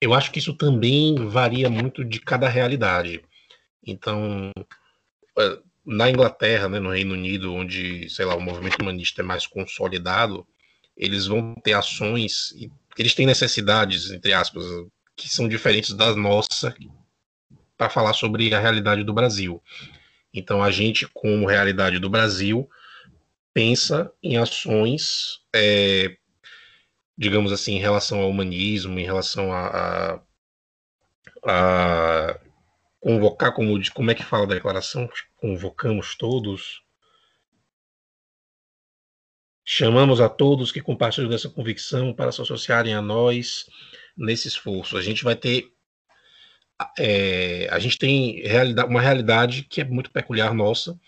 eu 0.00 0.14
acho 0.14 0.30
que 0.30 0.38
isso 0.38 0.54
também 0.54 1.16
varia 1.26 1.68
muito 1.68 2.04
de 2.04 2.20
cada 2.20 2.48
realidade. 2.48 3.20
Então, 3.84 4.52
é, 5.36 5.58
na 5.84 6.08
Inglaterra, 6.08 6.68
né, 6.68 6.78
no 6.78 6.90
Reino 6.90 7.14
Unido, 7.14 7.52
onde, 7.52 8.08
sei 8.08 8.24
lá, 8.24 8.36
o 8.36 8.40
movimento 8.40 8.80
humanista 8.80 9.22
é 9.22 9.24
mais 9.24 9.44
consolidado, 9.44 10.46
eles 10.96 11.26
vão 11.26 11.52
ter 11.56 11.72
ações, 11.72 12.54
eles 12.96 13.12
têm 13.12 13.26
necessidades, 13.26 14.12
entre 14.12 14.32
aspas, 14.34 14.64
que 15.16 15.28
são 15.28 15.48
diferentes 15.48 15.94
da 15.94 16.14
nossa 16.14 16.72
para 17.76 17.90
falar 17.90 18.12
sobre 18.12 18.54
a 18.54 18.60
realidade 18.60 19.02
do 19.02 19.12
Brasil. 19.12 19.60
Então, 20.32 20.62
a 20.62 20.70
gente, 20.70 21.08
como 21.12 21.46
realidade 21.46 21.98
do 21.98 22.08
Brasil, 22.08 22.70
pensa 23.56 24.12
em 24.22 24.36
ações, 24.36 25.38
é, 25.54 26.14
digamos 27.16 27.50
assim, 27.52 27.76
em 27.76 27.80
relação 27.80 28.20
ao 28.20 28.28
humanismo, 28.28 28.98
em 28.98 29.02
relação 29.02 29.50
a, 29.50 29.66
a, 29.66 30.20
a 31.42 32.40
convocar, 33.00 33.54
como, 33.54 33.80
como 33.94 34.10
é 34.10 34.14
que 34.14 34.22
fala 34.22 34.44
a 34.44 34.48
declaração? 34.48 35.08
Convocamos 35.36 36.14
todos. 36.16 36.82
Chamamos 39.64 40.20
a 40.20 40.28
todos 40.28 40.70
que 40.70 40.82
compartilham 40.82 41.30
dessa 41.30 41.48
convicção 41.48 42.12
para 42.12 42.32
se 42.32 42.42
associarem 42.42 42.92
a 42.92 43.00
nós 43.00 43.64
nesse 44.14 44.48
esforço. 44.48 44.98
A 44.98 45.02
gente 45.02 45.24
vai 45.24 45.34
ter. 45.34 45.72
É, 46.98 47.68
a 47.70 47.78
gente 47.78 47.96
tem 47.96 48.42
realidade, 48.42 48.90
uma 48.90 49.00
realidade 49.00 49.62
que 49.62 49.80
é 49.80 49.84
muito 49.84 50.10
peculiar 50.10 50.52
nossa, 50.52 51.00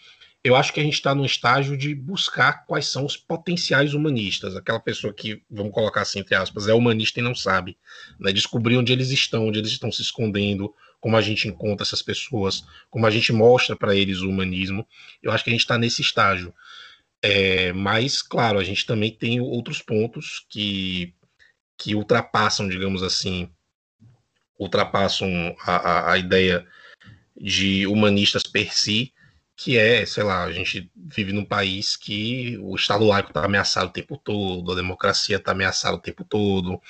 eu 0.45 0.55
acho 0.55 0.73
que 0.73 0.81
a 0.81 0.83
gente 0.83 0.95
está 0.95 1.15
no 1.15 1.27
estágio 1.27 1.77
de 1.77 1.95
buscar 1.95 2.65
quais 2.65 2.87
são 2.87 3.05
os 3.05 3.17
potenciais 3.17 3.93
humanistas, 3.93 4.57
aquela 4.57 4.79
pessoa 4.79 5.13
que, 5.13 5.43
vamos 5.51 5.73
colocar 5.73 6.03
assim, 6.03 6.21
entre 6.21 6.35
aspas, 6.35 6.69
é 6.69 6.75
humanista 6.75 7.19
e 7.19 7.23
não 7.23 7.35
sabe, 7.35 7.77
né? 8.19 8.33
descobrir 8.33 8.77
onde 8.77 8.93
eles 8.93 9.11
estão, 9.11 9.49
onde 9.49 9.59
eles 9.59 9.71
estão 9.71 9.91
se 9.91 10.01
escondendo, 10.01 10.73
como 11.01 11.17
a 11.17 11.21
gente 11.21 11.49
encontra 11.49 11.85
essas 11.85 12.03
pessoas, 12.03 12.65
como 12.91 13.07
a 13.07 13.11
gente 13.11 13.33
mostra 13.33 13.77
para 13.77 13.95
eles 13.95 14.21
o 14.21 14.29
humanismo. 14.29 14.87
Eu 15.23 15.33
acho 15.33 15.45
que 15.45 15.51
a 15.51 15.53
gente 15.53 15.61
está 15.61 15.79
nesse 15.79 16.03
estágio. 16.03 16.53
É, 17.23 17.73
mas, 17.73 18.23
claro, 18.23 18.59
a 18.59 18.65
gente 18.65 18.87
também 18.87 19.11
tem 19.11 19.41
outros 19.41 19.83
pontos 19.83 20.47
que, 20.49 21.15
que 21.77 21.95
ultrapassam, 21.95 22.69
digamos 22.69 23.03
assim, 23.03 23.51
ultrapassam 24.59 25.55
a, 25.61 25.77
a, 25.77 26.13
a 26.13 26.19
ideia 26.19 26.67
de 27.41 27.87
humanistas 27.87 28.43
per 28.43 28.77
si, 28.77 29.13
que 29.59 29.77
é, 29.77 30.07
sei 30.07 30.23
lá, 30.23 30.45
a 30.45 30.53
gente 30.53 30.89
vive 30.95 31.33
num 31.33 31.45
país 31.45 31.97
que 31.97 32.57
o 32.59 32.77
Estado 32.77 33.05
laico 33.05 33.31
está 33.31 33.45
ameaçado 33.45 33.89
o 33.89 33.93
tempo 33.93 34.17
todo, 34.17 34.71
a 34.71 34.77
democracia 34.77 35.37
está 35.37 35.51
ameaçada 35.51 35.97
o 35.97 36.01
tempo 36.01 36.25
todo. 36.25 36.81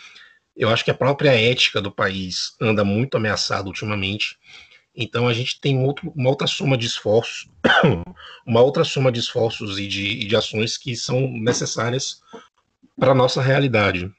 Eu 0.55 0.69
acho 0.69 0.85
que 0.85 0.91
a 0.91 0.95
própria 0.95 1.31
ética 1.31 1.81
do 1.81 1.91
país 1.91 2.55
anda 2.61 2.85
muito 2.85 3.17
ameaçada 3.17 3.67
ultimamente. 3.67 4.39
Então 4.95 5.27
a 5.27 5.33
gente 5.33 5.59
tem 5.59 5.83
outro, 5.83 6.13
uma 6.15 6.29
outra 6.29 6.47
soma 6.47 6.77
de 6.77 6.85
esforços, 6.87 7.49
uma 8.47 8.61
outra 8.61 8.85
soma 8.85 9.11
de 9.11 9.21
esforços 9.21 9.79
e 9.79 9.87
de, 9.87 10.07
e 10.07 10.27
de 10.27 10.37
ações 10.37 10.77
que 10.77 10.95
são 10.95 11.27
necessárias 11.27 12.21
para 13.01 13.13
a 13.13 13.15
nossa 13.15 13.41
realidade 13.41 14.13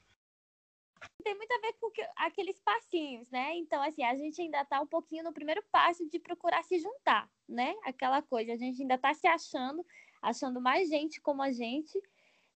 aqueles 2.19 2.59
passinhos, 2.59 3.29
né? 3.29 3.55
Então, 3.55 3.81
assim, 3.81 4.03
a 4.03 4.15
gente 4.15 4.41
ainda 4.41 4.61
está 4.61 4.81
um 4.81 4.87
pouquinho 4.87 5.23
no 5.23 5.33
primeiro 5.33 5.63
passo 5.71 6.07
de 6.09 6.19
procurar 6.19 6.63
se 6.63 6.77
juntar, 6.77 7.29
né? 7.47 7.73
Aquela 7.83 8.21
coisa, 8.21 8.53
a 8.53 8.57
gente 8.57 8.81
ainda 8.81 8.95
está 8.95 9.13
se 9.13 9.25
achando, 9.25 9.85
achando 10.21 10.59
mais 10.61 10.89
gente 10.89 11.21
como 11.21 11.41
a 11.41 11.51
gente 11.51 11.97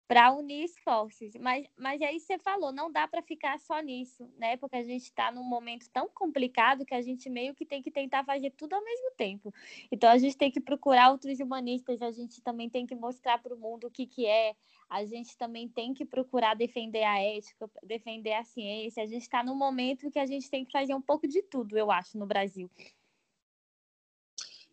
para 0.07 0.31
unir 0.33 0.65
esforços. 0.65 1.33
Mas, 1.39 1.65
mas 1.77 2.01
aí 2.01 2.19
você 2.19 2.37
falou, 2.37 2.71
não 2.71 2.91
dá 2.91 3.07
para 3.07 3.21
ficar 3.21 3.59
só 3.59 3.79
nisso, 3.79 4.29
né? 4.37 4.57
Porque 4.57 4.75
a 4.75 4.83
gente 4.83 5.03
está 5.03 5.31
num 5.31 5.43
momento 5.43 5.89
tão 5.91 6.09
complicado 6.09 6.85
que 6.85 6.93
a 6.93 7.01
gente 7.01 7.29
meio 7.29 7.55
que 7.55 7.65
tem 7.65 7.81
que 7.81 7.91
tentar 7.91 8.23
fazer 8.23 8.51
tudo 8.51 8.73
ao 8.73 8.83
mesmo 8.83 9.11
tempo. 9.17 9.53
Então 9.91 10.09
a 10.09 10.17
gente 10.17 10.37
tem 10.37 10.51
que 10.51 10.59
procurar 10.59 11.11
outros 11.11 11.39
humanistas, 11.39 12.01
a 12.01 12.11
gente 12.11 12.41
também 12.41 12.69
tem 12.69 12.85
que 12.85 12.95
mostrar 12.95 13.41
para 13.41 13.53
o 13.53 13.57
mundo 13.57 13.87
o 13.87 13.91
que, 13.91 14.05
que 14.05 14.25
é, 14.25 14.55
a 14.89 15.05
gente 15.05 15.37
também 15.37 15.67
tem 15.67 15.93
que 15.93 16.05
procurar 16.05 16.55
defender 16.55 17.03
a 17.03 17.19
ética, 17.19 17.69
defender 17.81 18.33
a 18.33 18.43
ciência. 18.43 19.03
A 19.03 19.07
gente 19.07 19.23
está 19.23 19.43
num 19.43 19.55
momento 19.55 20.11
que 20.11 20.19
a 20.19 20.25
gente 20.25 20.49
tem 20.49 20.65
que 20.65 20.71
fazer 20.71 20.93
um 20.93 21.01
pouco 21.01 21.27
de 21.27 21.41
tudo, 21.41 21.77
eu 21.77 21.89
acho, 21.89 22.17
no 22.17 22.25
Brasil. 22.25 22.69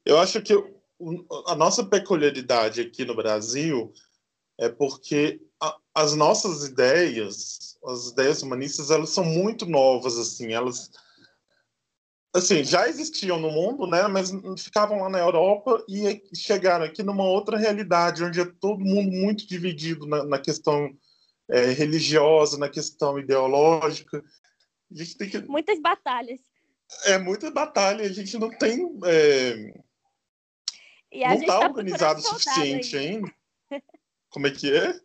Eu 0.05 0.19
acho 0.19 0.43
que 0.43 0.53
a 1.47 1.55
nossa 1.55 1.85
peculiaridade 1.85 2.81
aqui 2.81 3.05
no 3.05 3.15
Brasil 3.15 3.93
é 4.61 4.69
porque 4.69 5.41
a, 5.61 5.77
as 5.95 6.15
nossas 6.15 6.65
ideias, 6.65 7.79
as 7.85 8.09
ideias 8.09 8.43
humanistas, 8.43 8.91
elas 8.91 9.11
são 9.11 9.25
muito 9.25 9.65
novas, 9.67 10.19
assim, 10.19 10.53
elas 10.53 10.91
assim, 12.33 12.63
já 12.63 12.89
existiam 12.89 13.41
no 13.41 13.51
mundo, 13.51 13.87
né, 13.87 14.07
mas 14.07 14.31
ficavam 14.63 15.01
lá 15.01 15.09
na 15.09 15.19
Europa 15.19 15.85
e 15.89 16.23
chegaram 16.35 16.85
aqui 16.85 17.03
numa 17.03 17.25
outra 17.25 17.57
realidade, 17.57 18.23
onde 18.23 18.41
é 18.41 18.45
todo 18.45 18.85
mundo 18.85 19.11
muito 19.11 19.49
dividido 19.49 20.07
na, 20.07 20.25
na 20.25 20.39
questão 20.39 20.97
é, 21.51 21.67
religiosa, 21.73 22.57
na 22.57 22.69
questão 22.69 23.19
ideológica. 23.19 24.23
A 24.93 24.95
gente 24.95 25.17
tem 25.17 25.29
que... 25.29 25.39
Muitas 25.41 25.81
batalhas. 25.81 26.41
É, 27.05 27.19
muita 27.19 27.51
batalha. 27.51 28.05
A 28.05 28.13
gente 28.13 28.39
não 28.39 28.51
tem... 28.51 28.81
É... 29.05 29.75
não 31.13 31.35
está 31.35 31.59
tá 31.59 31.67
organizado 31.67 32.21
o 32.21 32.23
suficiente 32.23 32.97
ainda. 32.97 33.27
ainda. 33.27 33.40
Como 34.31 34.47
é 34.47 34.51
que 34.51 34.75
é? 34.75 34.99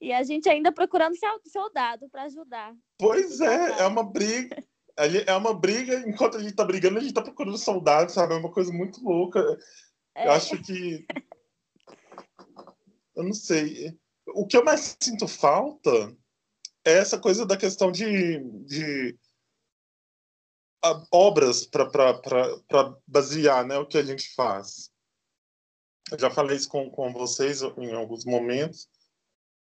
E 0.00 0.12
a 0.12 0.22
gente 0.24 0.48
ainda 0.48 0.72
procurando 0.72 1.14
soldado 1.46 2.08
para 2.10 2.24
ajudar. 2.24 2.74
Pois 2.98 3.40
é, 3.40 3.82
é 3.82 3.86
uma 3.86 4.02
briga. 4.02 4.56
É 4.96 5.34
uma 5.34 5.54
briga, 5.54 6.02
enquanto 6.06 6.36
a 6.36 6.42
gente 6.42 6.54
tá 6.54 6.64
brigando, 6.64 6.98
a 6.98 7.00
gente 7.00 7.14
tá 7.14 7.22
procurando 7.22 7.56
soldado, 7.56 8.12
sabe? 8.12 8.34
É 8.34 8.36
uma 8.36 8.52
coisa 8.52 8.72
muito 8.72 9.02
louca. 9.02 9.40
É. 10.14 10.26
Eu 10.26 10.32
acho 10.32 10.60
que. 10.62 11.06
Eu 13.14 13.24
não 13.24 13.32
sei. 13.32 13.96
O 14.34 14.46
que 14.46 14.56
eu 14.56 14.64
mais 14.64 14.96
sinto 15.00 15.26
falta 15.26 15.90
é 16.84 16.92
essa 16.92 17.18
coisa 17.18 17.46
da 17.46 17.56
questão 17.56 17.90
de, 17.90 18.40
de 18.64 19.18
obras 21.10 21.64
para 21.64 22.96
basear 23.06 23.66
né, 23.66 23.78
o 23.78 23.86
que 23.86 23.98
a 23.98 24.02
gente 24.02 24.34
faz. 24.34 24.91
Eu 26.10 26.18
já 26.18 26.30
falei 26.30 26.56
isso 26.56 26.68
com, 26.68 26.90
com 26.90 27.12
vocês 27.12 27.62
em 27.62 27.92
alguns 27.92 28.24
momentos, 28.24 28.88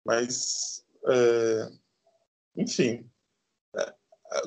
mas, 0.05 0.85
é, 1.07 1.71
enfim, 2.57 3.09
é, 3.77 3.95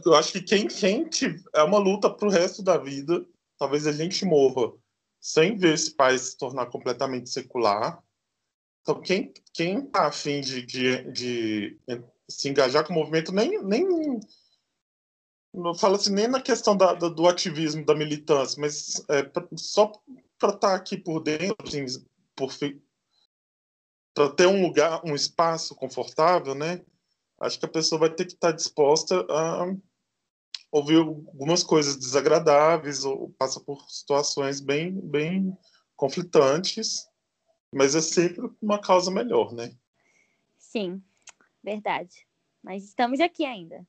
eu 0.05 0.15
acho 0.15 0.33
que 0.33 0.41
quem, 0.41 0.67
quem 0.67 1.07
é 1.53 1.63
uma 1.63 1.77
luta 1.77 2.09
para 2.09 2.27
o 2.27 2.31
resto 2.31 2.63
da 2.63 2.77
vida, 2.77 3.25
talvez 3.57 3.87
a 3.87 3.91
gente 3.91 4.25
morra 4.25 4.73
sem 5.19 5.57
ver 5.57 5.73
esse 5.73 5.91
país 5.91 6.21
se 6.21 6.37
tornar 6.37 6.67
completamente 6.67 7.29
secular. 7.29 8.03
Então, 8.81 9.01
quem 9.01 9.33
quem 9.53 9.79
está 9.79 10.07
afim 10.07 10.41
de, 10.41 10.63
de, 10.63 11.11
de, 11.11 11.79
se 12.29 12.49
engajar 12.49 12.85
com 12.85 12.93
o 12.93 12.95
movimento, 12.95 13.31
nem, 13.31 13.63
nem 13.63 14.19
não 15.53 15.73
falo 15.73 15.95
assim, 15.95 16.11
nem 16.11 16.27
na 16.27 16.41
questão 16.41 16.75
da, 16.75 16.93
do, 16.93 17.09
do 17.09 17.27
ativismo, 17.27 17.85
da 17.85 17.95
militância, 17.95 18.59
mas 18.59 19.03
é, 19.09 19.31
só 19.55 19.91
para 20.39 20.49
estar 20.49 20.69
tá 20.69 20.75
aqui 20.75 20.97
por 20.97 21.21
dentro, 21.21 21.55
assim, 21.65 21.85
por 22.35 22.51
para 24.13 24.33
ter 24.33 24.47
um 24.47 24.61
lugar, 24.61 25.01
um 25.03 25.13
espaço 25.13 25.75
confortável, 25.75 26.55
né? 26.55 26.81
Acho 27.39 27.59
que 27.59 27.65
a 27.65 27.69
pessoa 27.69 27.99
vai 27.99 28.09
ter 28.09 28.25
que 28.25 28.33
estar 28.33 28.51
tá 28.51 28.55
disposta 28.55 29.25
a 29.29 29.65
ouvir 30.71 30.97
algumas 30.97 31.63
coisas 31.63 31.97
desagradáveis 31.97 33.03
ou 33.03 33.29
passa 33.37 33.59
por 33.59 33.89
situações 33.89 34.61
bem, 34.61 34.91
bem 34.91 35.57
conflitantes, 35.95 37.07
mas 37.73 37.93
é 37.93 38.01
sempre 38.01 38.49
uma 38.61 38.79
causa 38.79 39.11
melhor, 39.11 39.53
né? 39.53 39.75
Sim, 40.57 41.03
verdade. 41.63 42.25
Mas 42.63 42.85
estamos 42.85 43.19
aqui 43.19 43.45
ainda. 43.45 43.85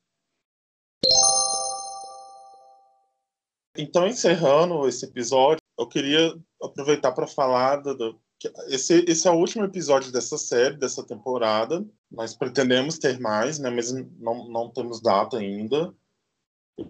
Então, 3.76 4.06
encerrando 4.06 4.88
esse 4.88 5.04
episódio, 5.04 5.65
eu 5.78 5.86
queria 5.86 6.34
aproveitar 6.62 7.12
para 7.12 7.26
falar 7.26 7.76
do, 7.76 7.94
do, 7.94 8.20
esse, 8.68 9.04
esse 9.08 9.26
é 9.26 9.30
o 9.30 9.38
último 9.38 9.64
episódio 9.64 10.12
dessa 10.12 10.36
série, 10.36 10.76
dessa 10.76 11.04
temporada. 11.04 11.86
Nós 12.10 12.36
pretendemos 12.36 12.98
ter 12.98 13.18
mais, 13.18 13.58
né? 13.58 13.70
Mas 13.70 13.92
não, 13.92 14.48
não 14.48 14.70
temos 14.70 15.00
data 15.00 15.38
ainda. 15.38 15.94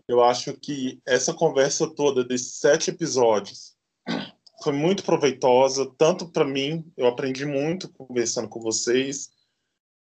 Eu 0.08 0.22
acho 0.24 0.52
que 0.54 1.00
essa 1.06 1.32
conversa 1.32 1.88
toda 1.88 2.24
desses 2.24 2.54
sete 2.54 2.90
episódios 2.90 3.76
foi 4.62 4.72
muito 4.72 5.04
proveitosa, 5.04 5.92
tanto 5.98 6.28
para 6.28 6.44
mim, 6.44 6.90
eu 6.96 7.06
aprendi 7.06 7.44
muito 7.44 7.88
conversando 7.92 8.48
com 8.48 8.60
vocês, 8.60 9.30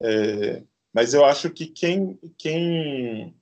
é, 0.00 0.62
mas 0.92 1.12
eu 1.12 1.24
acho 1.24 1.50
que 1.50 1.66
quem, 1.66 2.18
quem 2.38 3.36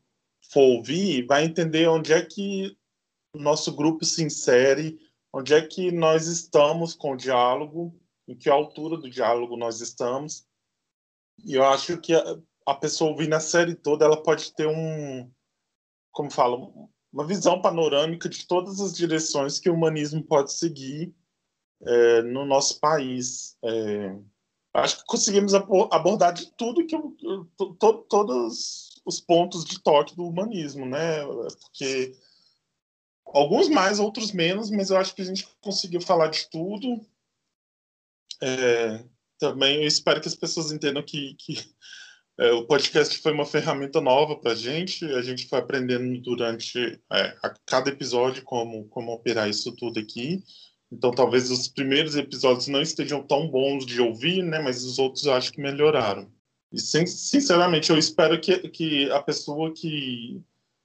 for 0.50 0.62
ouvir 0.62 1.26
vai 1.26 1.44
entender 1.44 1.86
onde 1.86 2.12
é 2.12 2.24
que 2.24 2.76
o 3.34 3.38
nosso 3.38 3.72
grupo 3.72 4.04
se 4.04 4.24
insere, 4.24 4.98
onde 5.32 5.54
é 5.54 5.62
que 5.62 5.90
nós 5.90 6.26
estamos 6.26 6.94
com 6.94 7.12
o 7.12 7.16
diálogo, 7.16 7.98
em 8.28 8.36
que 8.36 8.50
altura 8.50 8.96
do 8.96 9.10
diálogo 9.10 9.56
nós 9.56 9.80
estamos. 9.80 10.46
E 11.44 11.54
eu 11.54 11.64
acho 11.64 11.98
que 11.98 12.14
a, 12.14 12.38
a 12.66 12.74
pessoa 12.74 13.10
ouvindo 13.10 13.34
a 13.34 13.40
série 13.40 13.74
toda, 13.74 14.04
ela 14.04 14.22
pode 14.22 14.52
ter 14.54 14.66
um, 14.66 15.30
como 16.12 16.30
falo, 16.30 16.90
uma 17.12 17.26
visão 17.26 17.60
panorâmica 17.60 18.28
de 18.28 18.46
todas 18.46 18.80
as 18.80 18.92
direções 18.92 19.58
que 19.58 19.70
o 19.70 19.74
humanismo 19.74 20.22
pode 20.22 20.52
seguir 20.52 21.14
é, 21.82 22.22
no 22.22 22.44
nosso 22.44 22.78
país. 22.78 23.56
É, 23.64 24.16
acho 24.74 24.98
que 24.98 25.04
conseguimos 25.04 25.54
abordar 25.54 26.32
de 26.32 26.50
tudo 26.52 26.86
que 26.86 26.96
to, 26.96 27.74
to, 27.78 28.06
todos 28.08 29.00
os 29.04 29.20
pontos 29.20 29.64
de 29.64 29.82
toque 29.82 30.14
do 30.14 30.26
humanismo, 30.26 30.86
né? 30.86 31.24
Porque 31.60 32.14
alguns 33.26 33.68
mais, 33.68 33.98
outros 33.98 34.32
menos, 34.32 34.70
mas 34.70 34.90
eu 34.90 34.96
acho 34.96 35.14
que 35.14 35.22
a 35.22 35.24
gente 35.24 35.46
conseguiu 35.60 36.00
falar 36.00 36.28
de 36.28 36.48
tudo. 36.50 37.00
É, 38.42 39.04
também 39.38 39.82
eu 39.82 39.86
espero 39.86 40.20
que 40.20 40.28
as 40.28 40.34
pessoas 40.34 40.72
entendam 40.72 41.02
que, 41.02 41.34
que 41.34 41.54
é, 42.38 42.50
o 42.52 42.66
podcast 42.66 43.16
foi 43.18 43.32
uma 43.32 43.44
ferramenta 43.44 44.00
nova 44.00 44.36
para 44.36 44.52
a 44.52 44.56
gente. 44.56 45.04
A 45.04 45.22
gente 45.22 45.48
foi 45.48 45.58
aprendendo 45.58 46.20
durante 46.20 47.00
é, 47.12 47.36
a 47.42 47.54
cada 47.66 47.90
episódio 47.90 48.42
como, 48.42 48.88
como 48.88 49.12
operar 49.12 49.48
isso 49.48 49.74
tudo 49.76 50.00
aqui. 50.00 50.42
Então, 50.90 51.10
talvez 51.10 51.50
os 51.50 51.68
primeiros 51.68 52.16
episódios 52.16 52.68
não 52.68 52.82
estejam 52.82 53.22
tão 53.22 53.48
bons 53.48 53.86
de 53.86 54.00
ouvir, 54.00 54.42
né? 54.42 54.58
Mas 54.58 54.84
os 54.84 54.98
outros 54.98 55.24
eu 55.24 55.32
acho 55.32 55.52
que 55.52 55.60
melhoraram. 55.60 56.30
E, 56.72 56.78
sinceramente, 56.80 57.90
eu 57.90 57.98
espero 57.98 58.40
que, 58.40 58.68
que 58.68 59.10
a 59.10 59.22
pessoa 59.22 59.72
que, 59.72 60.42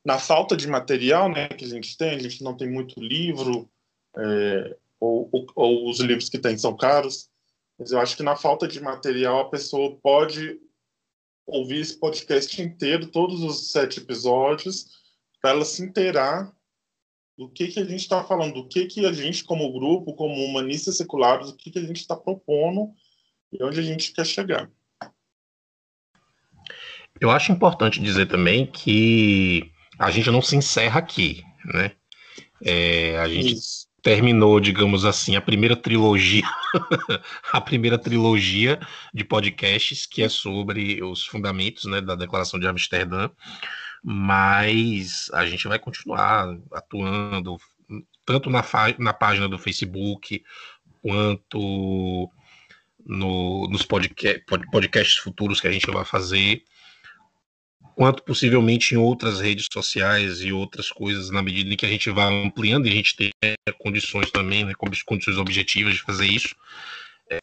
na 0.08 0.18
falta 0.18 0.56
de 0.56 0.70
material 0.70 1.28
né, 1.28 1.50
que 1.50 1.66
a 1.66 1.68
gente 1.68 1.98
tem, 1.98 2.12
a 2.12 2.20
gente 2.20 2.42
não 2.42 2.56
tem 2.56 2.72
muito 2.72 2.98
livro, 2.98 3.70
é, 4.18 4.78
ou, 5.02 5.28
ou, 5.34 5.46
ou 5.54 5.90
os 5.90 6.00
livros 6.00 6.30
que 6.30 6.40
tem 6.40 6.58
são 6.58 6.78
caros, 6.78 7.30
mas 7.78 7.92
eu 7.92 8.00
acho 8.00 8.16
que 8.16 8.24
na 8.24 8.38
falta 8.38 8.70
de 8.70 8.80
material 8.80 9.42
a 9.42 9.50
pessoa 9.50 9.98
pode 9.98 10.62
ouvir 11.46 11.82
esse 11.82 12.00
podcast 12.00 12.62
inteiro, 12.62 13.08
todos 13.08 13.44
os 13.44 13.70
sete 13.70 14.00
episódios, 14.00 14.86
para 15.42 15.50
ela 15.50 15.66
se 15.66 15.84
inteirar 15.84 16.54
do 17.38 17.50
que, 17.50 17.68
que 17.68 17.82
a 17.82 17.86
gente 17.86 18.00
está 18.00 18.24
falando, 18.24 18.54
do 18.54 18.68
que, 18.70 18.86
que 18.86 19.06
a 19.06 19.12
gente, 19.12 19.44
como 19.44 19.74
grupo, 19.74 20.16
como 20.16 20.42
humanistas 20.46 20.96
seculares, 20.96 21.50
o 21.50 21.58
que, 21.58 21.70
que 21.70 21.80
a 21.80 21.84
gente 21.84 22.00
está 22.00 22.16
propondo 22.16 22.94
e 23.52 23.62
onde 23.62 23.82
a 23.82 23.84
gente 23.84 24.14
quer 24.14 24.26
chegar. 24.26 24.72
Eu 27.20 27.30
acho 27.30 27.52
importante 27.52 28.02
dizer 28.02 28.28
também 28.30 28.66
que 28.66 29.76
a 29.98 30.12
gente 30.12 30.30
não 30.30 30.42
se 30.42 30.56
encerra 30.56 31.00
aqui, 31.00 31.44
né? 31.66 31.92
É, 32.64 33.18
a 33.20 33.28
gente 33.28 33.54
Isso. 33.54 33.88
terminou, 34.02 34.60
digamos 34.60 35.06
assim, 35.06 35.36
a 35.36 35.42
primeira 35.42 35.76
trilogia, 35.76 36.48
a 37.54 37.62
primeira 37.62 37.98
trilogia 37.98 38.80
de 39.14 39.24
podcasts 39.24 40.06
que 40.06 40.24
é 40.24 40.30
sobre 40.30 41.04
os 41.04 41.26
fundamentos 41.26 41.86
né, 41.86 42.02
da 42.02 42.16
Declaração 42.16 42.60
de 42.60 42.68
Amsterdã 42.68 43.30
mas 44.04 45.30
a 45.34 45.46
gente 45.46 45.68
vai 45.68 45.78
continuar 45.78 46.58
atuando 46.72 47.58
tanto 48.26 48.50
na, 48.50 48.64
na 49.00 49.14
página 49.14 49.50
do 49.50 49.58
Facebook 49.58 50.44
quanto 51.02 52.32
no, 53.06 53.68
nos 53.70 53.84
podcast, 53.84 54.44
podcasts 54.72 55.18
futuros 55.18 55.62
que 55.62 55.68
a 55.68 55.72
gente 55.72 55.90
vai 55.90 56.06
fazer, 56.06 56.64
quanto 57.98 58.22
possivelmente 58.24 58.94
em 58.94 58.98
outras 58.98 59.42
redes 59.42 59.66
sociais 59.74 60.42
e 60.42 60.54
outras 60.54 60.92
coisas, 60.92 61.32
na 61.32 61.42
medida 61.42 61.74
em 61.74 61.76
que 61.76 61.86
a 61.86 61.90
gente 61.90 62.12
vai 62.12 62.32
ampliando 62.46 62.86
e 62.86 62.92
a 62.92 62.94
gente 62.94 63.16
tem 63.16 63.32
condições 63.80 64.30
também, 64.30 64.64
né, 64.64 64.74
condições 64.76 65.38
objetivas 65.40 65.96
de 65.96 66.04
fazer 66.04 66.28
isso. 66.28 66.56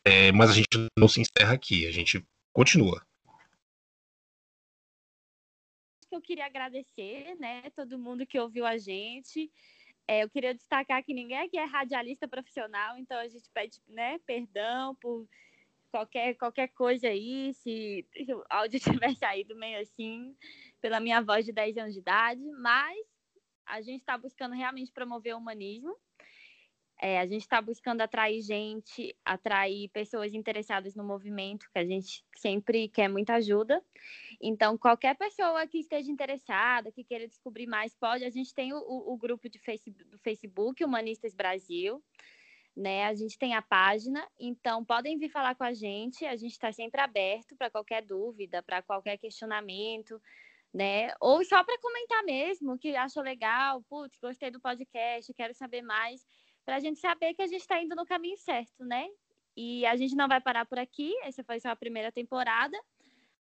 É, 0.06 0.30
mas 0.30 0.50
a 0.50 0.54
gente 0.54 0.68
não 0.96 1.08
se 1.08 1.20
encerra 1.20 1.54
aqui, 1.54 1.88
a 1.88 1.90
gente 1.90 2.24
continua 2.52 3.04
eu 6.14 6.22
queria 6.22 6.46
agradecer, 6.46 7.34
né, 7.40 7.64
todo 7.74 7.98
mundo 7.98 8.24
que 8.24 8.38
ouviu 8.38 8.64
a 8.64 8.78
gente. 8.78 9.50
É, 10.06 10.22
eu 10.22 10.30
queria 10.30 10.54
destacar 10.54 11.02
que 11.02 11.12
ninguém 11.12 11.38
aqui 11.38 11.58
é 11.58 11.64
radialista 11.64 12.28
profissional, 12.28 12.96
então 12.96 13.18
a 13.18 13.26
gente 13.26 13.50
pede, 13.52 13.80
né, 13.88 14.20
perdão 14.24 14.94
por 14.94 15.26
qualquer, 15.94 16.34
qualquer 16.34 16.68
coisa 16.68 17.06
aí, 17.06 17.54
se 17.54 18.04
o 18.28 18.42
áudio 18.50 18.80
tiver 19.00 19.14
saído 19.14 19.54
meio 19.54 19.80
assim, 19.80 20.36
pela 20.80 20.98
minha 20.98 21.22
voz 21.22 21.44
de 21.44 21.52
10 21.52 21.76
anos 21.78 21.94
de 21.94 22.00
idade, 22.00 22.42
mas 22.60 22.98
a 23.64 23.80
gente 23.80 24.00
está 24.00 24.18
buscando 24.18 24.56
realmente 24.56 24.90
promover 24.90 25.36
o 25.36 25.38
humanismo. 25.38 25.96
É, 27.00 27.20
a 27.20 27.26
gente 27.26 27.42
está 27.42 27.60
buscando 27.60 28.00
atrair 28.00 28.40
gente, 28.40 29.16
atrair 29.24 29.88
pessoas 29.90 30.34
interessadas 30.34 30.96
no 30.96 31.04
movimento, 31.04 31.68
que 31.72 31.78
a 31.78 31.84
gente 31.84 32.24
sempre 32.34 32.88
quer 32.88 33.08
muita 33.08 33.34
ajuda. 33.34 33.80
Então, 34.40 34.76
qualquer 34.76 35.16
pessoa 35.16 35.66
que 35.66 35.78
esteja 35.78 36.10
interessada, 36.10 36.90
que 36.90 37.04
queira 37.04 37.28
descobrir 37.28 37.66
mais, 37.66 37.94
pode. 37.94 38.24
A 38.24 38.30
gente 38.30 38.52
tem 38.52 38.72
o, 38.72 38.78
o 38.78 39.16
grupo 39.16 39.48
de 39.48 39.60
do 40.06 40.18
Facebook, 40.18 40.84
Humanistas 40.84 41.34
Brasil, 41.34 42.02
né? 42.76 43.06
A 43.06 43.14
gente 43.14 43.38
tem 43.38 43.54
a 43.54 43.62
página, 43.62 44.26
então 44.38 44.84
podem 44.84 45.18
vir 45.18 45.28
falar 45.28 45.54
com 45.54 45.64
a 45.64 45.72
gente. 45.72 46.24
A 46.26 46.36
gente 46.36 46.52
está 46.52 46.72
sempre 46.72 47.00
aberto 47.00 47.56
para 47.56 47.70
qualquer 47.70 48.02
dúvida, 48.02 48.62
para 48.62 48.82
qualquer 48.82 49.16
questionamento, 49.16 50.20
né? 50.72 51.14
Ou 51.20 51.44
só 51.44 51.62
para 51.62 51.78
comentar 51.78 52.24
mesmo, 52.24 52.78
que 52.78 52.96
achou 52.96 53.22
legal, 53.22 53.82
putz, 53.88 54.18
gostei 54.18 54.50
do 54.50 54.60
podcast, 54.60 55.32
quero 55.34 55.54
saber 55.54 55.82
mais 55.82 56.26
para 56.64 56.76
a 56.76 56.80
gente 56.80 56.98
saber 56.98 57.34
que 57.34 57.42
a 57.42 57.46
gente 57.46 57.60
está 57.60 57.80
indo 57.80 57.94
no 57.94 58.06
caminho 58.06 58.36
certo, 58.38 58.84
né? 58.84 59.06
E 59.56 59.86
a 59.86 59.94
gente 59.96 60.16
não 60.16 60.26
vai 60.26 60.40
parar 60.40 60.66
por 60.66 60.78
aqui, 60.78 61.14
essa 61.22 61.44
foi 61.44 61.60
só 61.60 61.68
a 61.68 61.76
primeira 61.76 62.10
temporada, 62.10 62.76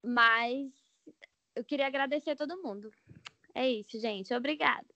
mas 0.02 0.72
eu 1.54 1.64
queria 1.64 1.86
agradecer 1.86 2.30
a 2.30 2.36
todo 2.36 2.62
mundo. 2.62 2.90
É 3.54 3.68
isso, 3.68 4.00
gente. 4.00 4.32
Obrigada. 4.32 4.86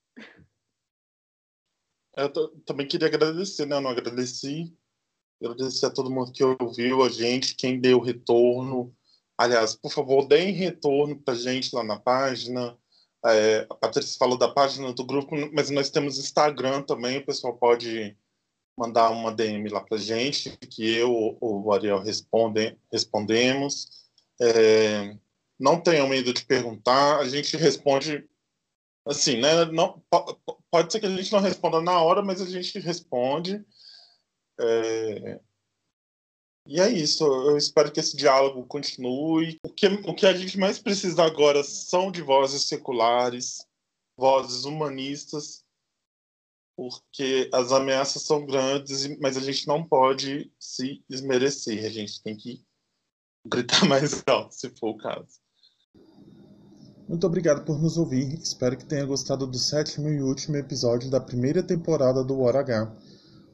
Eu 2.17 2.31
também 2.65 2.87
queria 2.87 3.09
agradecer, 3.09 3.67
né? 3.67 3.77
Eu 3.77 3.81
não 3.81 3.91
agradeci. 3.91 4.73
Agradecer 5.43 5.87
a 5.87 5.91
todo 5.91 6.11
mundo 6.11 6.33
que 6.33 6.45
ouviu 6.45 7.03
a 7.03 7.09
gente, 7.09 7.57
quem 7.57 7.81
deu 7.81 8.01
retorno. 8.01 8.95
Aliás, 9.37 9.75
por 9.75 9.93
favor, 9.93 10.27
deem 10.27 10.53
retorno 10.53 11.21
para 11.21 11.35
gente 11.35 11.75
lá 11.75 11.83
na 11.83 11.99
página. 11.99 12.77
É, 13.27 13.67
a 13.69 13.75
Patrícia 13.75 14.19
falou 14.19 14.39
da 14.39 14.49
página 14.49 14.93
do 14.93 15.05
grupo, 15.05 15.35
mas 15.53 15.71
nós 15.71 15.91
temos 15.91 16.19
Instagram 16.19 16.83
também, 16.83 17.19
o 17.19 17.27
pessoal 17.27 17.57
pode 17.57 18.17
mandar 18.77 19.11
uma 19.11 19.33
DM 19.33 19.69
lá 19.71 19.81
para 19.81 19.97
gente, 19.97 20.57
que 20.69 20.95
eu 20.95 21.13
ou 21.13 21.65
o 21.65 21.73
Ariel 21.73 22.01
responde, 22.01 22.77
respondemos. 22.93 23.89
É, 24.41 25.17
não 25.59 25.81
tenham 25.81 26.09
medo 26.09 26.33
de 26.35 26.45
perguntar, 26.45 27.19
a 27.19 27.29
gente 27.29 27.57
responde 27.57 28.29
assim, 29.07 29.41
né? 29.41 29.65
Não, 29.67 30.03
pode 30.71 30.93
ser 30.93 31.01
que 31.01 31.07
a 31.07 31.17
gente 31.17 31.33
não 31.33 31.41
responda 31.41 31.81
na 31.81 32.01
hora, 32.01 32.23
mas 32.23 32.41
a 32.41 32.47
gente 32.47 32.79
responde. 32.79 33.65
É, 34.61 35.41
e 36.67 36.81
é 36.81 36.89
isso, 36.89 37.25
eu 37.25 37.59
espero 37.59 37.93
que 37.93 38.01
esse 38.01 38.17
diálogo 38.17 38.67
continue. 38.67 39.59
O 39.65 39.69
que, 39.69 39.87
o 39.87 40.15
que 40.15 40.27
a 40.27 40.33
gente 40.35 40.59
mais 40.59 40.79
precisa 40.79 41.23
agora 41.23 41.63
são 41.63 42.11
de 42.11 42.23
vozes 42.23 42.69
seculares, 42.69 43.67
vozes 44.17 44.65
humanistas, 44.65 45.63
porque 46.77 47.51
as 47.53 47.71
ameaças 47.71 48.23
são 48.23 48.47
grandes, 48.47 49.07
mas 49.19 49.37
a 49.37 49.41
gente 49.41 49.67
não 49.67 49.87
pode 49.87 50.51
se 50.59 51.05
esmerecer, 51.09 51.85
a 51.85 51.91
gente 51.91 52.23
tem 52.23 52.35
que 52.35 52.65
gritar 53.47 53.85
mais 53.87 54.23
alto, 54.27 54.55
se 54.55 54.71
for 54.71 54.91
o 54.91 54.97
caso. 54.97 55.44
Muito 57.07 57.27
obrigado 57.27 57.67
por 57.67 57.79
nos 57.79 57.99
ouvir, 57.99 58.33
espero 58.43 58.79
que 58.79 58.87
tenha 58.87 59.05
gostado 59.05 59.47
do 59.47 59.59
sétimo 59.59 60.09
e 60.09 60.23
último 60.23 60.57
episódio 60.57 61.11
da 61.11 61.21
primeira 61.21 61.63
temporada 61.63 62.25
do 62.25 62.41
Hora 62.41 62.61
H. 62.61 62.91